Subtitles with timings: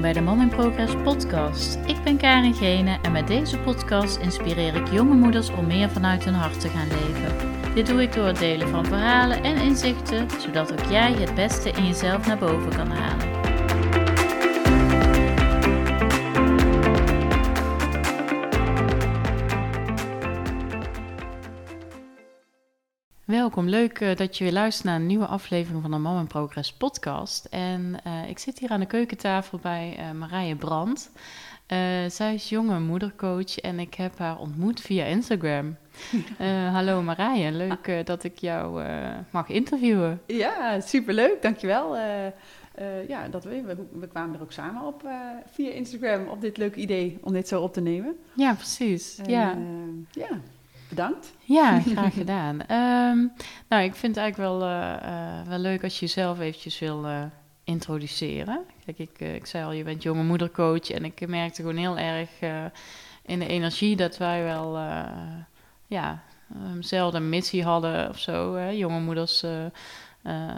[0.00, 1.78] welkom bij de Mom in Progress podcast.
[1.86, 6.24] Ik ben Karin Gene en met deze podcast inspireer ik jonge moeders om meer vanuit
[6.24, 7.74] hun hart te gaan leven.
[7.74, 11.70] Dit doe ik door het delen van verhalen en inzichten, zodat ook jij het beste
[11.70, 13.27] in jezelf naar boven kan halen.
[23.48, 26.26] Welkom, leuk eh, dat je weer luistert naar een nieuwe aflevering van de Mom in
[26.26, 27.44] Progress podcast.
[27.44, 31.10] En uh, ik zit hier aan de keukentafel bij uh, Marije Brandt.
[32.08, 35.76] zij is jonge moedercoach en ik heb haar ontmoet via Instagram.
[36.76, 38.82] hallo Marije, leuk dat ik jou
[39.30, 40.20] mag interviewen.
[40.26, 41.96] Ja, superleuk, dankjewel.
[43.08, 45.02] ja, dat we, we, we, kwamen er ook samen op
[45.50, 48.16] via Instagram op dit leuke idee om dit zo op te nemen.
[48.34, 49.20] Ja, precies.
[49.26, 49.58] Ja.
[50.10, 50.40] ja.
[50.88, 51.32] Bedankt.
[51.44, 52.54] Ja, graag gedaan.
[52.54, 53.32] um,
[53.68, 57.04] nou, ik vind het eigenlijk wel, uh, uh, wel leuk als je jezelf eventjes wil
[57.04, 57.22] uh,
[57.64, 58.64] introduceren.
[58.84, 62.30] Kijk, ik, ik zei al, je bent jonge moedercoach en ik merkte gewoon heel erg
[63.22, 64.76] in de energie dat wij wel,
[65.86, 66.22] ja,
[66.74, 68.54] eenzelfde missie hadden of zo.
[68.54, 68.68] Hè?
[68.68, 69.44] Jonge moeders,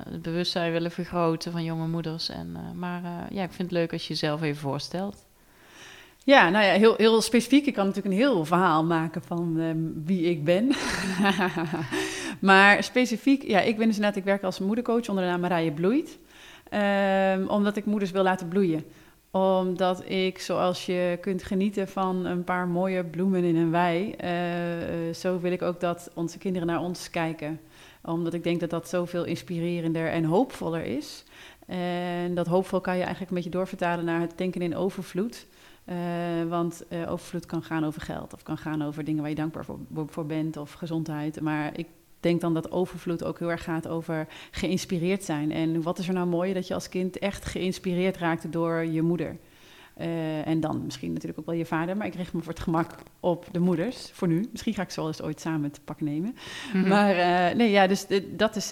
[0.05, 2.29] het bewustzijn willen vergroten van jonge moeders.
[2.29, 5.27] En, maar ja, ik vind het leuk als je jezelf even voorstelt.
[6.25, 7.67] Ja, nou ja, heel, heel specifiek.
[7.67, 10.73] Ik kan natuurlijk een heel verhaal maken van um, wie ik ben.
[12.51, 15.73] maar specifiek, ja, ik ben dus inderdaad, ik werk als moedercoach onder de naam Marije
[15.73, 16.19] Bloeit.
[16.73, 18.85] Um, omdat ik moeders wil laten bloeien.
[19.31, 25.15] Omdat ik, zoals je kunt genieten van een paar mooie bloemen in een wei, uh,
[25.15, 27.61] zo wil ik ook dat onze kinderen naar ons kijken.
[28.03, 31.25] Omdat ik denk dat dat zoveel inspirerender en hoopvoller is.
[31.67, 35.47] En dat hoopvol kan je eigenlijk een beetje doorvertalen naar het denken in overvloed.
[35.91, 35.97] Uh,
[36.49, 39.65] want uh, overvloed kan gaan over geld of kan gaan over dingen waar je dankbaar
[39.65, 41.41] voor, voor, bent of gezondheid.
[41.41, 41.87] Maar ik
[42.21, 45.53] denk dan dat overvloed ook heel erg gaat over geïnspireerd zijn.
[45.53, 49.03] En wat is er nou mooi dat je als kind echt geïnspireerd raakte door je
[49.03, 49.37] moeder.
[50.01, 52.63] Uh, en dan misschien natuurlijk ook wel je vader, maar ik richt me voor het
[52.63, 54.49] gemak op de moeders, voor nu.
[54.51, 56.37] Misschien ga ik ze wel eens ooit samen te pakken nemen.
[56.73, 56.89] Mm -hmm.
[56.89, 57.15] Maar
[57.57, 58.69] nee, ja, dus dat is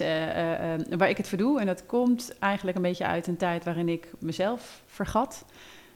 [0.97, 1.59] waar ik het voor doe.
[1.59, 5.45] En dat komt eigenlijk een beetje uit een tijd waarin ik mezelf vergat.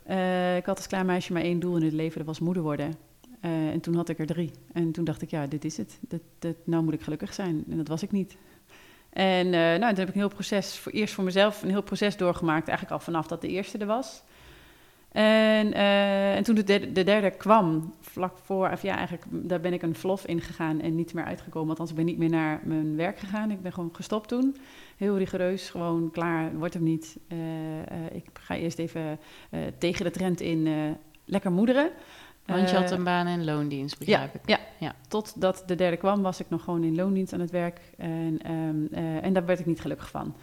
[0.10, 2.64] Uh, ik had als klein meisje maar één doel in het leven, dat was moeder
[2.64, 2.94] worden.
[3.42, 4.52] Uh, en toen had ik er drie.
[4.74, 6.00] En toen dacht ik, ja, dit is het.
[6.02, 7.64] Dat, dat, nou moet ik gelukkig zijn.
[7.70, 8.38] En dat was ik niet.
[9.10, 11.84] En uh, nou, toen heb ik een heel proces, voor, eerst voor mezelf een heel
[11.84, 12.68] proces doorgemaakt.
[12.68, 14.24] Eigenlijk al vanaf dat de eerste er was.
[15.14, 19.74] En, en toen de derde, de derde, kwam, vlak voor, of ja, eigenlijk, daar ben
[19.74, 21.70] ik een vlof in gegaan en niet meer uitgekomen.
[21.70, 23.52] Althans, ik ben niet meer naar mijn werk gegaan.
[23.52, 24.56] Ik ben gewoon gestopt toen
[24.98, 27.18] heel rigoureus, gewoon klaar, wordt hem niet.
[27.28, 29.20] Uh, uh, ik ga eerst even
[29.78, 30.68] tegen de trend in
[31.26, 31.92] lekker moederen.
[32.46, 34.50] Want je had een baan in loondienst, begrijp ja, ik.
[34.50, 37.80] Ja, ja, totdat de derde kwam was ik nog gewoon in loondienst aan het werk.
[37.98, 38.88] En, um,
[39.22, 40.36] en daar werd ik niet gelukkig van.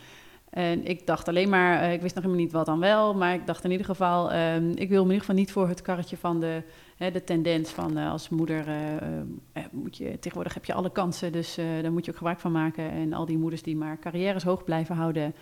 [0.51, 3.47] En ik dacht alleen maar, ik wist nog helemaal niet wat dan wel, maar ik
[3.47, 6.41] dacht in ieder geval, um, ik wil in ieder geval niet voor het karretje van
[6.41, 6.63] de
[7.01, 11.33] Hè, de tendens van uh, als moeder uh, moet je tegenwoordig heb je alle kansen,
[11.33, 12.91] dus daar moet je ook gebruik van maken.
[12.91, 15.35] En al die moeders die maar carrières hoog blijven houden,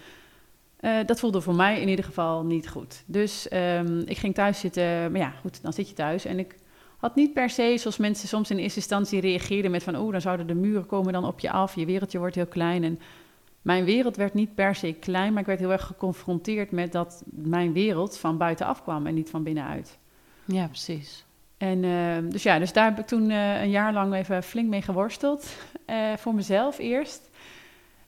[1.06, 3.02] dat voelde voor mij in ieder geval niet goed.
[3.06, 6.24] Dus um, ik ging thuis zitten, maar ja, goed, dan zit je thuis.
[6.24, 6.54] En ik
[6.96, 10.20] had niet per se, zoals mensen soms in eerste instantie reageerden met van, oh, dan
[10.20, 12.84] zouden de muren komen dan op je af, je wereldje wordt heel klein.
[12.84, 13.00] En
[13.62, 17.22] mijn wereld werd niet per se klein, maar ik werd heel erg geconfronteerd met dat
[17.26, 19.98] mijn wereld van buitenaf kwam en niet van binnenuit.
[20.44, 21.26] Ja, precies.
[21.58, 24.68] En uh, dus ja, dus daar heb ik toen uh, een jaar lang even flink
[24.68, 25.56] mee geworsteld.
[25.86, 27.30] Uh, voor mezelf eerst.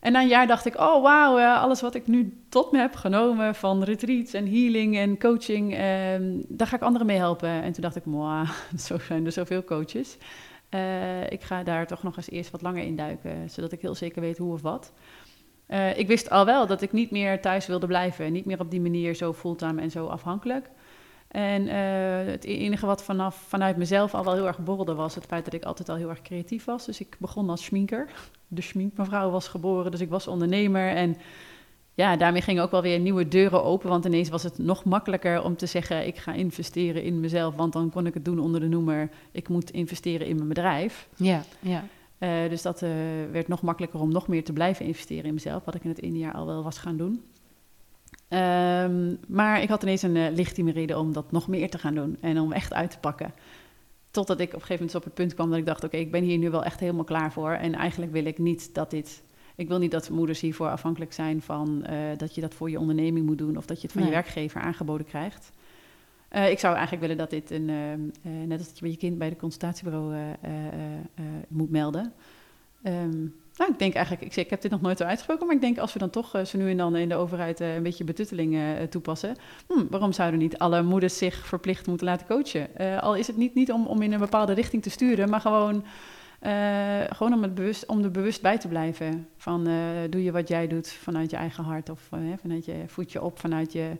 [0.00, 2.94] En na een jaar dacht ik, oh wauw, alles wat ik nu tot me heb
[2.94, 7.48] genomen van retreats en healing en coaching, ehm, daar ga ik anderen mee helpen.
[7.48, 8.44] En toen dacht ik, moa,
[8.86, 10.16] zo zijn er zoveel coaches.
[11.28, 14.20] ik ga daar toch nog eens eerst wat langer in duiken, zodat ik heel zeker
[14.20, 14.92] weet hoe of wat.
[15.96, 18.80] Ik wist al wel dat ik niet meer thuis wilde blijven, niet meer op die
[18.80, 20.70] manier zo fulltime en zo afhankelijk.
[21.30, 25.26] En uh, het enige wat vanaf, vanuit mezelf al wel heel erg borrelde was het
[25.26, 26.86] feit dat ik altijd al heel erg creatief was.
[26.86, 28.10] Dus ik begon als schminker.
[28.48, 30.88] De schminkmevrouw was geboren, dus ik was ondernemer.
[30.88, 31.16] En
[31.94, 33.88] ja, daarmee gingen ook wel weer nieuwe deuren open.
[33.88, 37.54] Want ineens was het nog makkelijker om te zeggen: ik ga investeren in mezelf.
[37.54, 41.08] Want dan kon ik het doen onder de noemer: ik moet investeren in mijn bedrijf.
[41.16, 41.84] Ja, ja.
[42.20, 42.90] Uh, dus dat uh,
[43.32, 45.64] werd nog makkelijker om nog meer te blijven investeren in mezelf.
[45.64, 47.22] Wat ik in het ene jaar al wel was gaan doen.
[48.28, 51.94] Um, maar ik had ineens een uh, legitieme reden om dat nog meer te gaan
[51.94, 53.32] doen en om echt uit te pakken.
[54.10, 56.00] Totdat ik op een gegeven moment op het punt kwam dat ik dacht: oké, okay,
[56.00, 57.50] ik ben hier nu wel echt helemaal klaar voor.
[57.50, 59.22] En eigenlijk wil ik niet dat dit.
[59.54, 62.78] Ik wil niet dat moeders hiervoor afhankelijk zijn van uh, dat je dat voor je
[62.78, 64.10] onderneming moet doen of dat je het van nee.
[64.10, 65.52] je werkgever aangeboden krijgt.
[66.36, 68.98] Uh, ik zou eigenlijk willen dat dit een, uh, net als dat je met je
[68.98, 70.14] kind bij de consultatiebureau
[71.48, 72.12] moet melden.
[72.82, 73.18] ehm,
[73.56, 75.60] nou, ik denk eigenlijk, ik, zeg, ik heb dit nog nooit zo uitgesproken, maar ik
[75.60, 78.58] denk als we dan toch zo nu en dan in de overheid een beetje betutteling
[78.90, 79.36] toepassen,
[79.66, 83.00] hm, waarom zouden niet alle moeders zich verplicht moeten laten coachen?
[83.00, 85.84] al is het niet, niet om, om in een bepaalde richting te sturen, maar gewoon,
[87.10, 89.28] gewoon om, het bewust, om er bewust bij te blijven.
[89.36, 89.68] Van
[90.10, 92.00] doe je wat jij doet vanuit je eigen hart of
[92.40, 93.96] vanuit je voetje op, vanuit je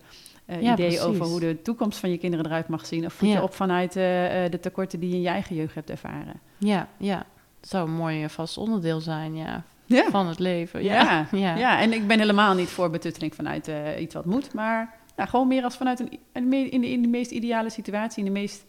[0.46, 3.04] ja, idee over hoe de toekomst van je kinderen eruit mag zien.
[3.04, 6.40] Of voet je op vanuit de tekorten die je in je eigen jeugd hebt ervaren.
[6.58, 7.26] Ja, ja.
[7.60, 9.64] Het zou een mooi vast onderdeel zijn, ja.
[10.10, 10.82] Van het leven.
[10.82, 11.26] Ja.
[11.32, 11.81] Ja, ja.
[11.81, 15.48] en ik ben helemaal niet voor betutteling vanuit uh, iets wat moet, maar nou, gewoon
[15.48, 16.50] meer als vanuit een, in,
[16.81, 18.64] de, in de meest ideale situatie, in de meest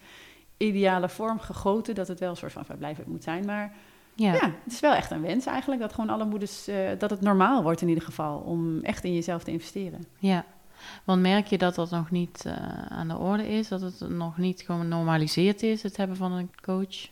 [0.62, 3.46] ideale vorm gegoten, dat het wel een soort van verblijf moet zijn.
[3.46, 3.74] Maar
[4.14, 4.34] ja.
[4.34, 4.54] ja.
[4.64, 7.64] het is wel echt een wens eigenlijk, dat gewoon alle moeders, uh, dat het normaal
[7.64, 10.06] wordt in ieder geval, om echt in jezelf te investeren.
[10.18, 10.46] Ja,
[11.04, 12.54] want merk je dat dat nog niet uh,
[12.90, 16.50] aan de orde is, dat het nog niet gewoon genormaliseerd is, het hebben van een
[16.62, 17.10] coach?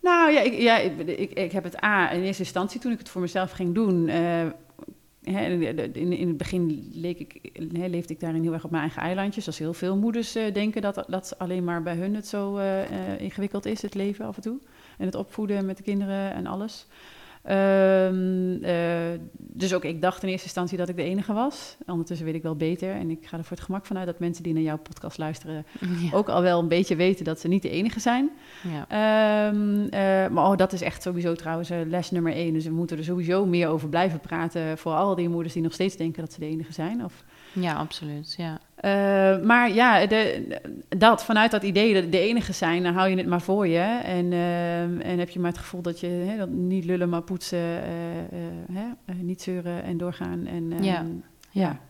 [0.00, 2.98] Nou ja, ik, ja ik, ik, ik, heb het A in eerste instantie toen ik
[2.98, 4.08] het voor mezelf ging doen.
[4.08, 4.46] Uh,
[5.22, 9.44] in, in, het begin leek ik, leefde ik daarin heel erg op mijn eigen eilandjes.
[9.44, 13.20] Zoals heel veel moeders uh, denken dat, dat alleen maar bij hun het zo uh,
[13.20, 14.58] ingewikkeld is, het leven af en toe.
[14.98, 16.86] En het opvoeden met de kinderen en alles.
[17.48, 18.60] Um,
[19.36, 21.76] dus ook ik dacht in eerste instantie dat ik de enige was.
[21.86, 22.94] Ondertussen weet ik wel beter.
[22.94, 25.66] En ik ga er voor het gemak vanuit dat mensen die naar jouw podcast luisteren...
[26.12, 28.30] ook al wel een beetje weten dat ze niet de enige zijn.
[28.62, 29.48] Ja.
[29.48, 29.90] Um, uh,
[30.28, 32.52] maar oh, dat is echt sowieso trouwens uh, les nummer één.
[32.52, 34.78] Dus we moeten er sowieso meer over blijven praten...
[34.78, 37.04] voor al die moeders die nog steeds denken dat ze de enige zijn.
[37.04, 38.34] Of ja, absoluut.
[38.36, 38.60] Ja.
[38.84, 43.16] Uh, maar ja, de, dat, vanuit dat idee dat de enige zijn, dan hou je
[43.16, 44.00] het maar voor je.
[44.04, 47.22] En, uh, en heb je maar het gevoel dat je hè, dat niet lullen, maar
[47.22, 50.46] poetsen, uh, hè, niet zeuren en doorgaan.
[50.46, 51.04] En, ehm, ja.
[51.50, 51.80] ja.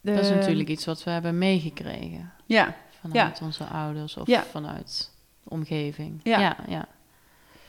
[0.00, 2.32] De, dat is natuurlijk iets wat we hebben meegekregen.
[2.46, 2.76] Ja.
[3.00, 3.46] Vanuit ja.
[3.46, 4.42] onze ouders of ja.
[4.42, 5.12] vanuit
[5.44, 6.20] de omgeving.
[6.22, 6.88] Ja, ja.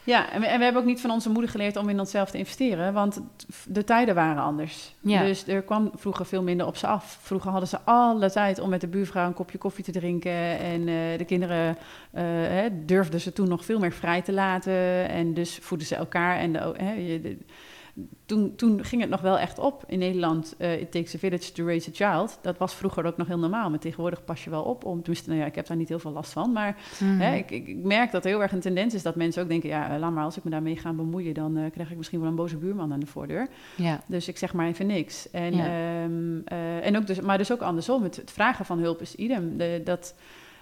[0.04, 0.32] Ja.
[0.32, 2.38] En we, en we, hebben ook niet van onze moeder geleerd om in onszelf te
[2.38, 3.22] investeren, want
[3.66, 4.96] de tijden waren anders.
[5.00, 5.24] Ja.
[5.24, 7.18] Dus er kwam vroeger veel minder op ze af.
[7.22, 10.60] Vroeger hadden ze alle tijd om met de buurvrouw een kopje koffie te drinken.
[10.60, 15.10] En uh, de kinderen uh, hè, durfden ze toen nog veel meer vrij te laten.
[15.10, 16.38] En dus voeden ze elkaar.
[16.38, 17.38] En de, hè, de,
[18.26, 20.56] toen, toen ging het nog wel echt op in Nederland.
[20.60, 22.40] Uh, it takes a village to raise a child.
[22.42, 23.70] Dat was vroeger ook nog heel normaal.
[23.70, 24.98] Maar tegenwoordig pas je wel op om.
[24.98, 26.52] Tenminste, nou ja, ik heb daar niet heel veel last van.
[26.52, 27.20] Maar mm.
[27.20, 29.70] hè, ik, ik, merk dat er heel erg een tendens is dat mensen ook denken:
[29.70, 32.30] ja, laat maar, als ik me daarmee ga bemoeien, dan uh, krijg ik misschien wel
[32.30, 33.48] een boze buurman aan de voordeur.
[33.76, 34.02] Ja.
[34.06, 35.30] Dus ik zeg maar even niks.
[35.32, 36.04] En, ja.
[36.04, 38.04] um, uh, en ook dus, maar dus ook andersom.
[38.04, 39.58] Het, het vragen van hulp is idem.
[39.58, 40.16] De, dat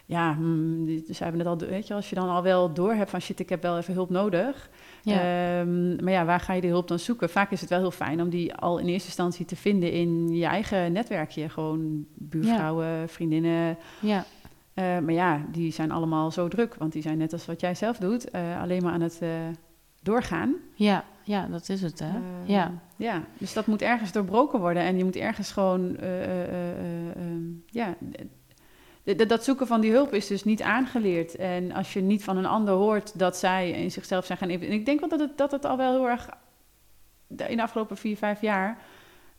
[0.10, 3.10] ja, hmm, dus hebben het al, weet je, als je dan al wel door hebt
[3.10, 4.70] van shit, ik heb wel even hulp nodig.
[5.04, 5.60] Ja.
[5.60, 7.30] Um, maar ja, waar ga je de hulp dan zoeken?
[7.30, 10.30] Vaak is het wel heel fijn om die al in eerste instantie te vinden in
[10.30, 11.50] je eigen netwerkje.
[11.50, 13.78] Gewoon buurvrouwen, vriendinnen.
[14.00, 14.26] Ja.
[14.80, 17.76] Uh, maar ja, die zijn allemaal zo druk, want die zijn net als wat jij
[17.76, 19.30] zelf doet, uh, alleen maar aan het uh,
[20.02, 20.56] doorgaan.
[20.76, 22.08] Ja, ja, dat is het, hè?
[22.08, 22.72] Ehm, ja.
[22.96, 27.96] ja, dus dat moet ergens doorbroken worden en je moet ergens gewoon, um, ja,
[29.16, 31.36] dat zoeken van die hulp is dus niet aangeleerd.
[31.36, 34.50] En als je niet van een ander hoort dat zij in zichzelf zijn gaan...
[34.50, 36.30] En ik denk wel dat het, dat het al wel heel erg...
[37.28, 38.78] In de afgelopen vier, vijf jaar...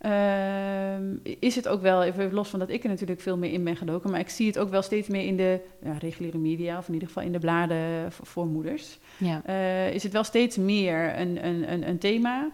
[0.07, 3.65] Uh, is het ook wel, even los van dat ik er natuurlijk veel meer in
[3.65, 4.11] ben gedoken...
[4.11, 6.79] maar ik zie het ook wel steeds meer in de ja, reguliere media...
[6.79, 8.99] of in ieder geval in de bladen voor, moeders.
[9.17, 9.43] Ja.
[9.49, 12.51] Uh, is het wel steeds meer een, een, een, een thema...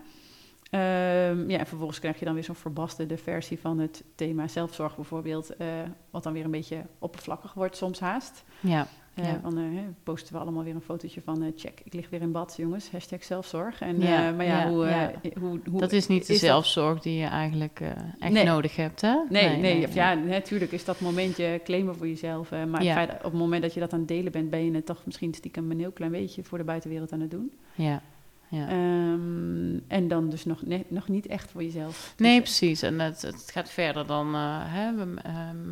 [0.76, 4.97] Um, ja, en vervolgens krijg je dan weer zo'n verbasterde versie van het thema zelfzorg
[4.97, 5.66] bijvoorbeeld, uh,
[6.11, 8.45] wat dan weer een beetje oppervlakkig wordt soms haast.
[8.61, 8.87] Ja.
[9.14, 9.40] Uh, ja.
[9.42, 12.54] Dan uh, posten we allemaal weer een fotootje van check, ik lig weer in bad,
[12.56, 13.80] jongens, hashtag zelfzorg.
[13.80, 17.80] En, ja, maar ja, hoe, hoe, hoe, Dat is niet de zelfzorg die je eigenlijk
[18.18, 19.14] echt nodig hebt, hè?
[19.28, 22.50] Nee, nee, nee, nee ja, natuurlijk is dat momentje claimen voor jezelf.
[22.50, 24.87] maar feit, op het moment dat je dat aan het delen bent, ben je het
[24.87, 27.52] toch misschien stiekem een heel klein beetje voor de buitenwereld aan het doen.
[27.75, 28.02] Ja.
[28.49, 28.71] Ja.
[28.71, 32.15] Um, en dan dus nog, ne nog niet echt voor jezelf.
[32.17, 32.83] Nee, dus, precies.
[32.83, 35.07] En het, het gaat verder dan uh, hè, uh,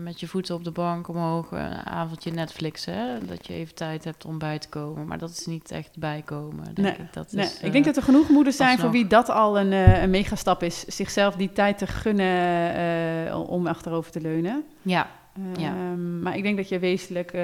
[0.03, 4.05] met je voeten op de bank omhoog, een avondje Netflix, hè, dat je even tijd
[4.05, 5.07] hebt om bij te komen.
[5.07, 6.65] Maar dat is niet echt bijkomen.
[6.65, 7.13] Denk nee, ik.
[7.13, 7.45] Dat nee.
[7.45, 10.63] is, ik denk dat er genoeg moeders zijn voor wie dat al een, een megastap
[10.63, 10.85] is.
[10.85, 14.65] Zichzelf die tijd te gunnen om achterover te leunen.
[14.83, 15.11] Ja.
[15.59, 15.75] ja.
[15.93, 17.37] Um, maar ik denk dat je wezenlijk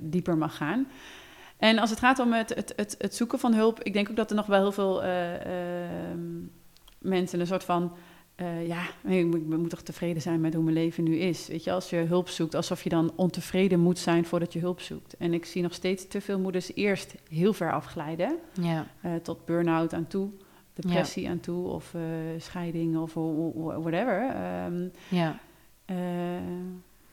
[0.00, 0.86] dieper mag gaan.
[1.60, 4.16] En als het gaat om het, het, het, het, zoeken van hulp, ik denk ook
[4.16, 5.40] dat er nog wel heel veel uh, uh,
[6.98, 7.92] mensen een soort van.
[8.36, 11.48] Uh, ja, ik moet, ik moet toch tevreden zijn met hoe mijn leven nu is.
[11.48, 14.80] Weet je, als je hulp zoekt, alsof je dan ontevreden moet zijn voordat je hulp
[14.80, 15.16] zoekt.
[15.16, 18.38] En ik zie nog steeds te veel moeders eerst heel ver afglijden.
[18.52, 18.86] Ja.
[19.22, 20.30] tot burn-out aan toe,
[20.74, 21.94] depressie aan toe, of
[22.38, 23.14] scheiding of
[23.54, 24.36] whatever.
[24.66, 25.40] Um, ja.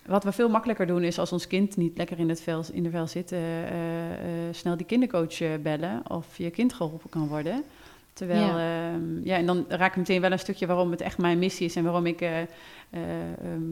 [0.07, 2.83] Wat we veel makkelijker doen is als ons kind niet lekker in, het vel, in
[2.83, 3.63] de vel zit, eh,
[4.47, 7.63] eh, snel die kindercoach eh, bellen of je kind geholpen kan worden.
[8.13, 8.91] Terwijl, ja.
[9.23, 11.75] ja, en dan raak ik meteen wel een stukje waarom het echt mijn missie is
[11.75, 12.47] en waarom ik eh, eh,
[13.41, 13.63] ehm,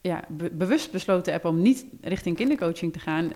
[0.00, 3.32] ja, be- bewust besloten heb om niet richting kindercoaching te gaan.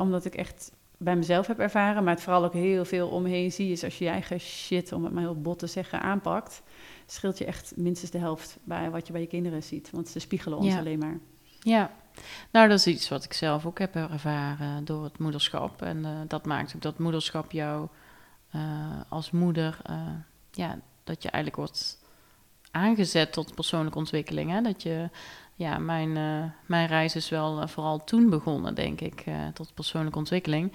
[0.00, 3.28] Omdat ik echt bij mezelf heb ervaren, maar het vooral ook heel veel om me
[3.28, 6.00] heen zie, is als je je eigen shit, om het maar heel bot te zeggen,
[6.00, 6.62] aanpakt,
[7.06, 9.90] scheelt je echt minstens de helft bij wat je bij je kinderen ziet.
[9.90, 10.78] Want ze spiegelen ons Ja.
[10.78, 11.18] alleen maar.
[11.64, 11.90] Ja,
[12.50, 15.82] nou dat is iets wat ik zelf ook heb ervaren door het moederschap.
[15.82, 17.88] En eh, dat maakt ook dat moederschap jou
[18.50, 18.60] eh,
[19.08, 19.96] als moeder, eh,
[20.50, 21.98] ja, dat je eigenlijk wordt
[22.70, 24.50] aangezet tot persoonlijke ontwikkeling.
[24.50, 24.60] Hè?
[24.60, 25.10] Dat je,
[25.54, 26.12] ja, mijn,
[26.66, 30.72] mijn reis is wel vooral toen begonnen, denk ik, tot persoonlijke ontwikkeling.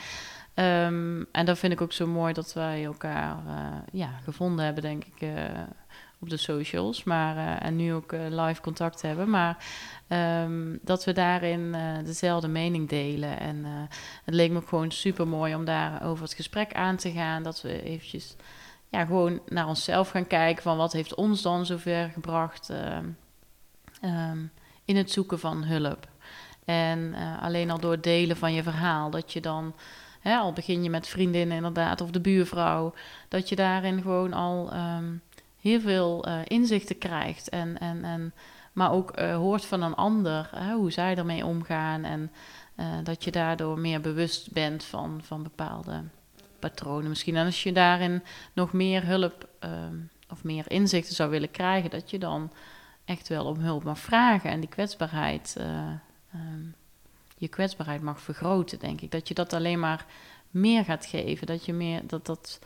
[0.53, 3.37] Ehm, en dat vind ik ook zo mooi dat wij elkaar
[3.91, 5.29] ja, gevonden hebben, denk ik,
[6.21, 7.03] op de socials.
[7.03, 9.29] Maar, eh, en nu ook eh, live contact hebben.
[9.29, 9.65] Maar
[10.07, 13.39] ehm, dat we daarin eh, dezelfde mening delen.
[13.39, 13.65] En
[14.25, 17.43] het leek me gewoon super mooi om daar over het gesprek aan te gaan.
[17.43, 18.35] Dat we eventjes
[18.89, 23.05] ja, gewoon naar onszelf gaan kijken van wat heeft ons dan zover gebracht ehm,
[24.01, 24.39] ehm,
[24.85, 26.07] in het zoeken van hulp.
[26.65, 29.75] En alleen al door het delen van je verhaal, dat je dan,
[30.19, 32.93] hè, al begin je met vriendinnen inderdaad, of de buurvrouw,
[33.27, 34.71] dat je daarin gewoon al
[35.61, 37.49] heel veel eh, inzichten krijgt.
[37.49, 38.33] En, en, en,
[38.73, 42.03] maar ook eh, hoort van een ander hoe zij ermee omgaan.
[42.03, 42.31] En
[42.79, 46.03] eh, dat je daardoor meer bewust bent van, van bepaalde
[46.59, 47.35] patronen misschien.
[47.35, 48.23] En als je daarin
[48.53, 49.95] nog meer hulp ehm,
[50.29, 52.51] of meer inzichten zou willen krijgen, dat je dan
[53.05, 55.65] echt wel om hulp mag vragen en die kwetsbaarheid, eh,
[56.33, 56.63] ehm,
[57.37, 59.11] je kwetsbaarheid mag vergroten, denk ik.
[59.11, 60.05] Dat je dat alleen maar
[60.49, 62.59] meer gaat geven, dat je meer, dat dat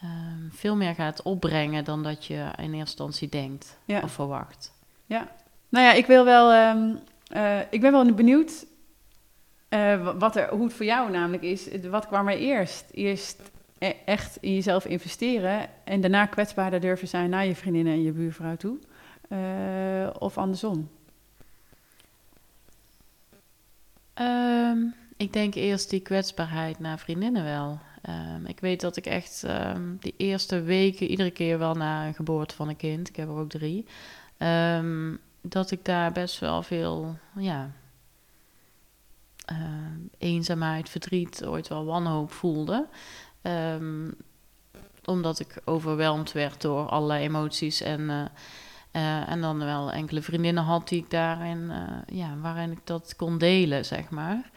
[0.00, 4.00] ehm, veel meer gaat opbrengen dan dat je in eerste instantie denkt Ja.
[4.00, 4.74] of verwacht.
[5.68, 6.52] Nou ja, ik wil wel.
[6.52, 6.94] ehm,
[7.28, 8.66] eh, ik ben wel benieuwd
[9.68, 11.68] eh, wa- wat er, hoe het voor jou namelijk is.
[11.90, 12.84] Wat kwam er eerst?
[12.90, 13.40] Eerst
[13.78, 18.12] e- echt in jezelf investeren en daarna kwetsbaarder durven zijn naar je vriendinnen en je
[18.12, 18.78] buurvrouw toe.
[19.28, 20.88] Eh, of andersom.
[24.14, 24.78] Ehm,
[25.16, 27.78] ik denk eerst die kwetsbaarheid naar vriendinnen wel.
[28.06, 32.14] Ehm, ik weet dat ik echt ehm, die eerste weken iedere keer wel na een
[32.14, 33.86] geboorte van een kind, ik heb er ook drie,
[34.36, 37.70] ehm, dat ik daar best wel veel, ja,
[40.18, 42.86] eenzaamheid, verdriet, ooit wel wanhoop voelde.
[45.04, 48.10] Omdat ik overweldigd werd door allerlei emoties en...
[48.10, 48.24] eh,
[48.96, 53.16] eh, en dan wel enkele vriendinnen had die ik daarin, eh, ja, waarin ik dat
[53.16, 54.50] kon delen, zeg maar.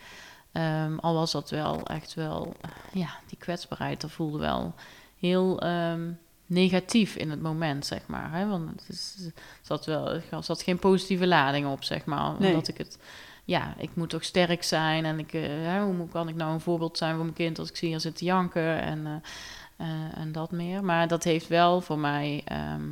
[0.51, 2.55] Ehm, al was dat wel echt wel,
[2.91, 4.73] ja, die kwetsbaarheid, dat voelde wel
[5.19, 6.11] heel ehm,
[6.45, 8.31] negatief in het moment, zeg maar.
[8.31, 8.47] Hè?
[8.47, 12.35] Want het is, er zat wel, er zat geen positieve lading op, zeg maar.
[12.39, 12.49] Nee.
[12.49, 12.99] Omdat ik het,
[13.45, 16.97] ja, ik moet toch sterk zijn en ik, eh, hoe kan ik nou een voorbeeld
[16.97, 20.51] zijn voor mijn kind als ik zie hier zitten janken en, eh, eh, en dat
[20.51, 20.83] meer.
[20.83, 22.41] Maar dat heeft wel voor mij.
[22.45, 22.87] ehm,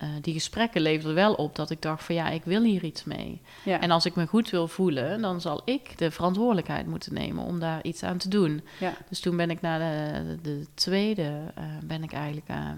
[0.00, 3.04] eh, die gesprekken leverden wel op dat ik dacht van ja, ik wil hier iets
[3.04, 3.40] mee.
[3.64, 3.80] Ja.
[3.80, 7.58] En als ik me goed wil voelen, dan zal ik de verantwoordelijkheid moeten nemen om
[7.58, 8.62] daar iets aan te doen.
[8.78, 8.94] Ja.
[9.08, 12.70] Dus toen ben ik naar de, de, de tweede, eh, ben ik eigenlijk eh,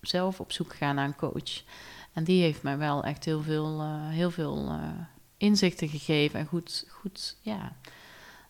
[0.00, 1.62] zelf op zoek gegaan naar een coach.
[2.12, 4.70] En die heeft mij wel echt heel veel, heel veel
[5.36, 7.72] inzichten gegeven en goed, goed, ja,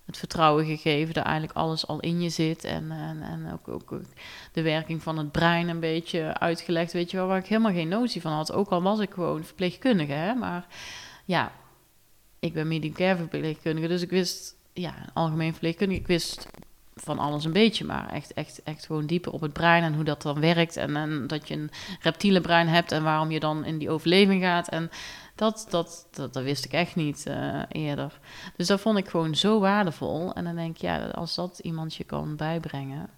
[0.08, 2.64] het vertrouwen gegeven dat eigenlijk alles al in je zit.
[2.64, 4.00] En, en, en ook, ook,
[4.52, 7.88] de werking van het brein een beetje uitgelegd, weet je wel, waar ik helemaal geen
[7.88, 8.52] notie van had.
[8.52, 10.34] Ook al was ik gewoon verpleegkundige, hè.
[10.34, 10.66] Maar
[11.24, 11.52] ja,
[12.38, 16.48] ik ben medium care verpleegkundige, dus ik wist, ja, algemeen verpleegkundige, ik wist
[16.94, 20.04] van alles een beetje, maar echt, echt, echt gewoon dieper op het brein en hoe
[20.04, 20.76] dat dan werkt.
[20.76, 24.42] En, en dat je een reptiele brein hebt en waarom je dan in die overleving
[24.42, 24.68] gaat.
[24.68, 24.90] En
[25.38, 28.18] dat, dat, dat, wist ik echt niet eh, eerder.
[28.56, 30.32] Dus dat vond ik gewoon zo waardevol.
[30.32, 33.10] En dan denk ik, ja, als dat iemand je kan bijbrengen.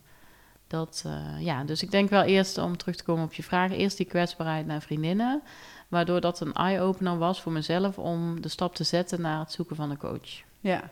[0.67, 3.73] Dat, eh, ja, dus ik denk wel eerst om terug te komen op je vraag,
[3.73, 5.43] eerst die kwetsbaarheid naar vriendinnen.
[5.89, 9.77] Waardoor dat een eye-opener was voor mezelf om de stap te zetten naar het zoeken
[9.77, 10.43] van een coach.
[10.61, 10.91] Ja.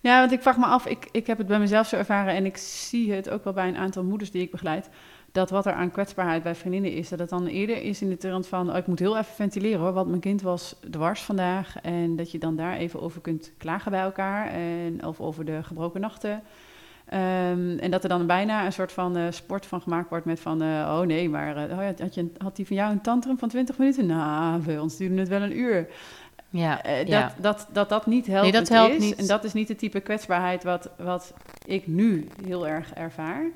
[0.00, 2.44] Ja, want ik vraag me af, ik, ik heb het bij mezelf zo ervaren en
[2.44, 4.88] ik zie het ook wel bij een aantal moeders die ik begeleid,
[5.34, 8.16] dat wat er aan kwetsbaarheid bij vriendinnen is, dat het dan eerder is in de
[8.16, 11.80] trant van, oh, ik moet heel even ventileren hoor, want mijn kind was dwars vandaag
[11.82, 15.62] en dat je dan daar even over kunt klagen bij elkaar en, of over de
[15.62, 16.42] gebroken nachten.
[17.04, 20.40] Ehm, en dat er dan bijna een soort van eh, sport van gemaakt wordt met
[20.40, 23.38] van, eh, oh nee, maar eh, oh had, je, had die van jou een tantrum
[23.38, 24.06] van 20 minuten?
[24.06, 25.88] Nou, bij ons duurde het wel een uur.
[26.50, 27.34] Ja, dat, ja.
[27.40, 29.00] dat, dat dat niet helpt dat helpt is.
[29.00, 29.16] niet.
[29.16, 31.34] En dat is niet het type kwetsbaarheid wat, wat
[31.66, 33.50] ik nu heel erg ervaar.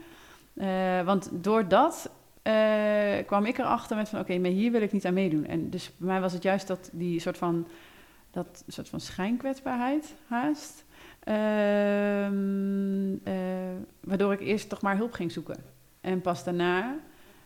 [0.59, 2.11] Eh, want door dat
[2.43, 4.21] eh, kwam ik erachter met van...
[4.21, 5.47] oké, maar hier wil ik niet aan meedoen.
[5.47, 7.67] En dus bij mij was het juist dat die soort van...
[8.31, 10.85] dat soort van schijnkwetsbaarheid haast.
[11.21, 12.37] Ehm,
[13.25, 13.35] eh,
[14.01, 15.65] waardoor ik eerst toch maar hulp ging zoeken.
[16.01, 16.97] En pas daarna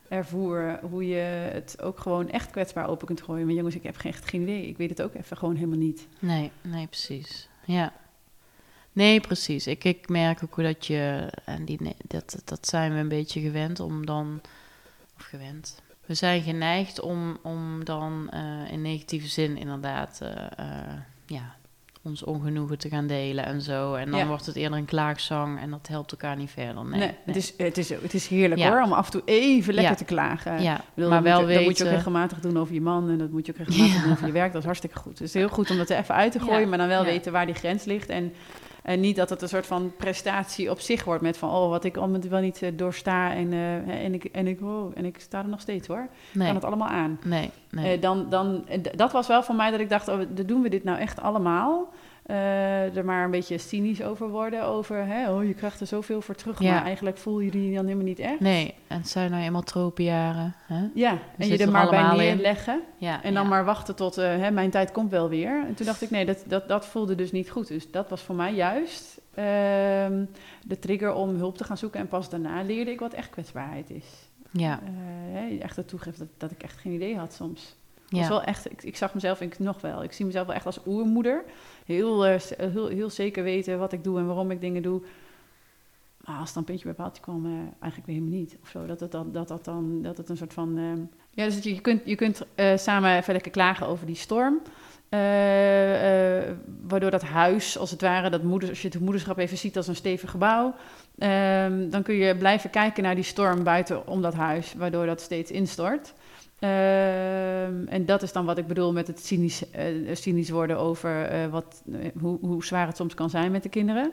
[0.08, 3.46] ervoer hoe je het ook gewoon echt kwetsbaar open kunt gooien.
[3.46, 4.66] Maar jongens, ik heb echt geen idee.
[4.66, 6.08] Ik weet het ook even gewoon helemaal niet.
[6.18, 7.48] Nee, nee, precies.
[7.64, 7.92] Ja.
[8.92, 9.66] Nee, precies.
[9.66, 13.80] Ik, ik merk ook dat je, en die, dat, dat zijn we een beetje gewend
[13.80, 14.40] om dan,
[15.18, 15.80] of gewend.
[16.06, 20.28] We zijn geneigd om, om dan uh, in negatieve zin inderdaad, uh,
[20.60, 20.66] uh,
[21.26, 21.54] ja,
[22.02, 23.94] ons ongenoegen te gaan delen en zo.
[23.94, 24.26] En dan Ja.
[24.26, 26.74] wordt het eerder een klaagzang en dat helpt elkaar niet verder.
[26.84, 27.16] Nee, Nee, nee.
[27.24, 28.70] Het, is, het, is, het is heerlijk Ja.
[28.70, 29.98] hoor, om af en toe even lekker Ja.
[29.98, 30.62] te klagen.
[30.62, 32.80] ja, bedoel, maar dat wel je, Dat moet je ook weten- regelmatig doen over je
[32.80, 34.50] man en dat moet je ook regelmatig doen over je werk.
[34.52, 35.18] Dat is hartstikke goed.
[35.18, 37.32] Het is heel goed om dat er even uit te gooien, maar dan wel weten
[37.32, 38.08] waar die grens ligt.
[38.08, 38.32] En,
[38.82, 41.84] en niet dat het een soort van prestatie op zich wordt met van, oh, wat
[41.84, 45.20] ik allemaal wel niet eh, doorsta en, eh, en, ik, en, ik, oh, en ik
[45.20, 46.02] sta er nog steeds hoor.
[46.02, 47.18] Ik nee, kan het allemaal aan.
[47.24, 47.94] nee, nee.
[47.94, 50.84] Eh, dan, dan, dat was wel voor mij dat ik dacht, oh, doen we dit
[50.84, 51.92] nou echt allemaal?
[52.22, 56.20] Eh, er maar een beetje cynisch over worden, over, hè, oh, je krijgt er zoveel
[56.20, 56.72] voor terug, Ja.
[56.72, 58.40] maar eigenlijk voel je die dan helemaal niet echt.
[58.40, 60.54] nee, en het zijn nou eenmaal tropenjaren.
[60.66, 60.88] Hè?
[60.94, 63.48] Ja, en je er maar bij neerleggen Ja, en dan ja.
[63.48, 65.64] maar wachten tot, eh, hè, mijn tijd komt wel weer.
[65.66, 67.68] En toen dacht ik, nee, dat, dat, dat voelde dus niet goed.
[67.68, 70.24] Dus dat was voor mij juist ehm,
[70.66, 72.00] de trigger om hulp te gaan zoeken.
[72.00, 74.04] En pas daarna leerde ik wat echt kwetsbaarheid is.
[74.50, 74.80] Ja,
[75.34, 77.76] Eh, echt het toegeven dat, dat ik echt geen idee had soms.
[78.16, 78.20] Ja.
[78.20, 80.02] Dat wel echt, ik, zag mezelf ik, nog wel.
[80.02, 81.44] Ik zie mezelf wel echt als oermoeder.
[81.86, 85.02] Heel, eh, z- heel, heel zeker weten wat ik doe en waarom ik dingen doe.
[86.24, 88.56] Maar als het dan puntje bij paaltje kwam, eh, eigenlijk weer helemaal niet.
[88.62, 88.86] Of zo.
[88.86, 90.78] Dat het, dan, dat, dat, dan, dat het een soort van...
[90.78, 91.00] ehm,
[91.30, 94.60] ja, dus dat je, kunt, je kunt eh, samen even lekker klagen over die storm.
[95.08, 96.54] Eh, eh,
[96.86, 99.86] waardoor dat huis, als het ware, dat moeders, als je het moederschap even ziet als
[99.88, 100.74] een stevig gebouw,
[101.18, 105.20] ehm, dan kun je blijven kijken naar die storm buiten om dat huis, waardoor dat
[105.20, 106.14] steeds instort.
[106.62, 111.24] Ehm, en dat is dan wat ik bedoel met het cynisch, eh, cynisch worden over
[111.24, 114.12] eh, wat, eh, hoe, hoe zwaar het soms kan zijn met de kinderen.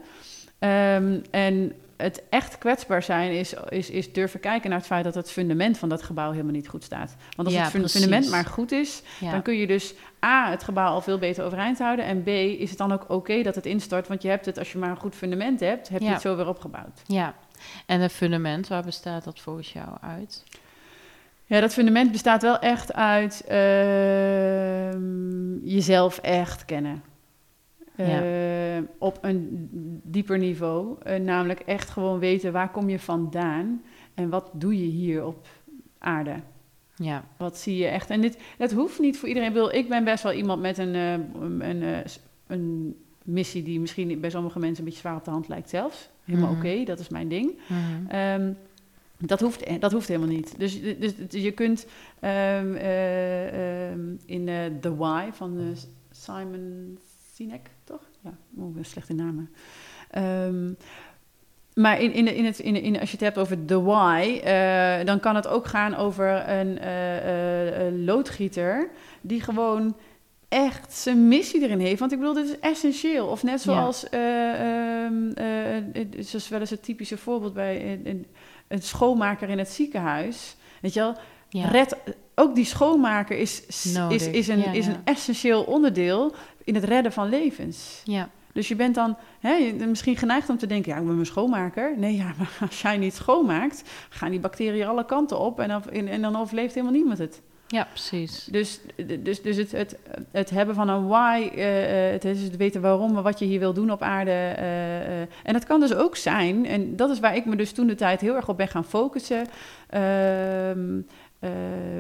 [0.60, 5.16] Ehm, en het echt kwetsbaar zijn is, is, is durven kijken naar het feit dat
[5.16, 7.16] het fundament van dat gebouw helemaal niet goed staat.
[7.36, 7.92] Want als Ja, het precies.
[7.92, 9.32] fundament maar goed is, ja.
[9.32, 9.94] dan kun je dus
[10.26, 12.06] A, het gebouw al veel beter overeind houden.
[12.06, 14.08] En B, is het dan ook oké dat het instort.
[14.08, 16.36] Want je hebt het, als je maar een goed fundament hebt, heb je het zo
[16.36, 17.02] weer opgebouwd.
[17.06, 17.36] Ja,
[17.86, 20.44] en het fundament, waar bestaat dat volgens jou uit?
[21.50, 23.44] Ja, dat fundament bestaat wel echt uit
[24.60, 27.02] ehm, jezelf echt kennen.
[27.96, 28.22] Ja.
[28.24, 29.68] Eh, op een
[30.04, 30.96] dieper niveau.
[31.04, 33.82] Eh, namelijk echt gewoon weten waar kom je vandaan
[34.14, 35.48] en wat doe je hier op
[35.98, 36.36] aarde.
[36.96, 38.10] Ja, Wat zie je echt?
[38.10, 39.50] En dit, dat hoeft niet voor iedereen.
[39.50, 42.00] Ik, bedoel, ik ben best wel iemand met een, eh, een, een, eh,
[42.48, 46.10] een missie die misschien bij sommige mensen een beetje zwaar op de hand lijkt zelfs.
[46.24, 46.60] Helemaal Mhm.
[46.60, 47.52] oké, dat is mijn ding.
[48.08, 48.52] Ehm,
[49.20, 50.54] dat, hoeft, dat hoeft helemaal niet.
[50.58, 51.86] Dus, dus, dus je kunt
[52.20, 55.66] ehm, eh, ehm, in eh, The Why van eh,
[56.12, 56.98] Simon
[57.34, 58.02] Sinek, toch?
[58.22, 59.50] Ja, oh, ik ben slecht in namen.
[60.10, 60.74] Ehm,
[61.74, 65.06] maar in, in, in het, in, in, als je het hebt over the why, eh,
[65.06, 68.90] dan kan het ook gaan over een eh, eh, eh, loodgieter
[69.22, 69.96] die gewoon
[70.50, 72.00] echt zijn missie erin heeft.
[72.00, 73.28] Want ik bedoel, dit is essentieel.
[73.28, 78.26] Of net zoals, eh, eh, het is wel eens het typische voorbeeld bij een,
[78.70, 80.56] een, schoonmaker in het ziekenhuis.
[80.82, 81.16] Weet je wel,
[81.50, 81.68] ja.
[81.68, 81.98] red,
[82.36, 84.28] ook die schoonmaker is, is, Nodig.
[84.28, 88.02] is, een, Ja, is een essentieel onderdeel in het redden van levens.
[88.06, 88.30] ja.
[88.54, 91.98] Dus je bent dan hè, misschien geneigd om te denken, ja, ik ben mijn schoonmaker.
[91.98, 95.84] Nee, ja, maar als jij niet schoonmaakt, gaan die bacteriën alle kanten op en dan,
[95.90, 97.42] en, en dan overleeft helemaal niemand het.
[97.72, 98.44] Ja, precies.
[98.52, 98.80] Dus,
[99.20, 99.98] dus, dus het, het,
[100.32, 103.74] het hebben van een why, eh, eh, het is weten waarom, wat je hier wil
[103.74, 104.32] doen op aarde.
[104.32, 105.20] eh.
[105.22, 107.96] En dat kan dus ook zijn, en dat is waar ik me dus toen de
[107.96, 109.46] tijd heel erg op ben gaan focussen.
[109.90, 111.02] Ehm,
[111.40, 111.50] eh,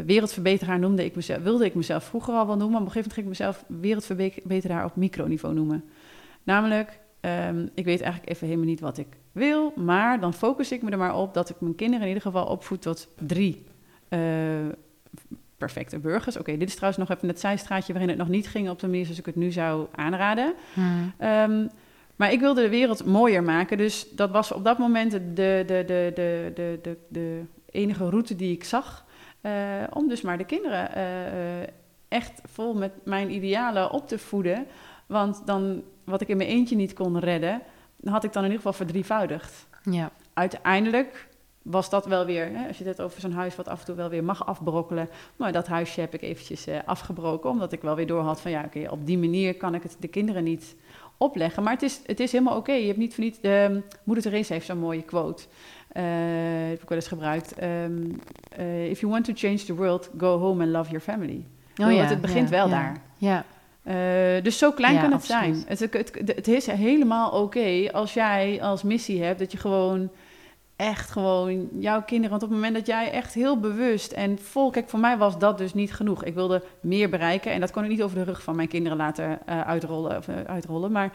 [0.05, 3.17] wereldverbeteraar noemde ik mezelf, wilde ik mezelf vroeger al wel noemen, maar op een gegeven
[3.17, 5.83] moment ging ik mezelf wereldverbeteraar op microniveau noemen.
[6.43, 10.81] Namelijk, ehm, ik weet eigenlijk even helemaal niet wat ik wil, maar dan focus ik
[10.81, 13.63] me er maar op dat ik mijn kinderen in ieder geval opvoed tot drie
[14.09, 14.19] eh,
[15.59, 16.37] perfecte burgers.
[16.37, 18.87] Oké, dit is trouwens nog even het zijstraatje waarin het nog niet ging op de
[18.87, 20.53] manier zoals ik het nu zou aanraden.
[20.73, 20.87] Mhm.
[21.17, 21.67] Ehm,
[22.15, 25.63] maar ik wilde de wereld mooier maken, dus dat was op dat moment de, de,
[25.67, 27.41] de, de, de, de, de, de
[27.71, 29.05] enige route die ik zag.
[29.41, 29.51] eh,
[29.93, 31.67] om dus maar de kinderen eh, eh,
[32.07, 34.65] echt vol met mijn idealen op te voeden.
[35.05, 37.61] Want dan, wat ik in mijn eentje niet kon redden,
[38.03, 41.27] had ik dan in ieder geval verdrievoudigd Ja, uiteindelijk
[41.69, 43.95] was dat wel weer, hè, als je het over zo'n huis wat af en toe
[43.95, 45.09] wel weer mag afbrokkelen.
[45.35, 48.51] Maar dat huisje heb ik eventjes eh, afgebroken, omdat ik wel weer door had van
[48.51, 50.75] ja, oké, op die manier kan ik het de kinderen niet
[51.17, 51.63] opleggen.
[51.63, 52.71] Maar het is, het is helemaal oké.
[52.71, 55.43] Je hebt niet voor niet, de, Moeder Teresa heeft zo'n mooie quote,
[55.89, 56.03] eh
[56.69, 57.53] heb ik wel eens gebruikt.
[57.53, 58.11] Ehm,
[58.49, 61.45] eh, If you want to change the world, go home and love your family.
[61.77, 62.71] oh, want ja het begint ja, wel ja.
[62.71, 63.01] daar.
[63.17, 63.45] Ja,
[64.41, 65.55] dus zo klein kan het absoluut.
[65.55, 65.65] zijn.
[65.67, 70.09] Het, het, het is helemaal oké als jij als missie hebt dat je gewoon
[70.79, 72.29] echt gewoon jouw kinderen.
[72.29, 74.69] Want op het moment dat jij echt heel bewust en vol.
[74.69, 76.23] Kijk, voor mij was dat dus niet genoeg.
[76.23, 78.97] Ik wilde meer bereiken en dat kon ik niet over de rug van mijn kinderen
[78.97, 80.17] laten eh, uitrollen.
[80.17, 80.91] Of, eh, uitrollen.
[80.91, 81.11] Maar,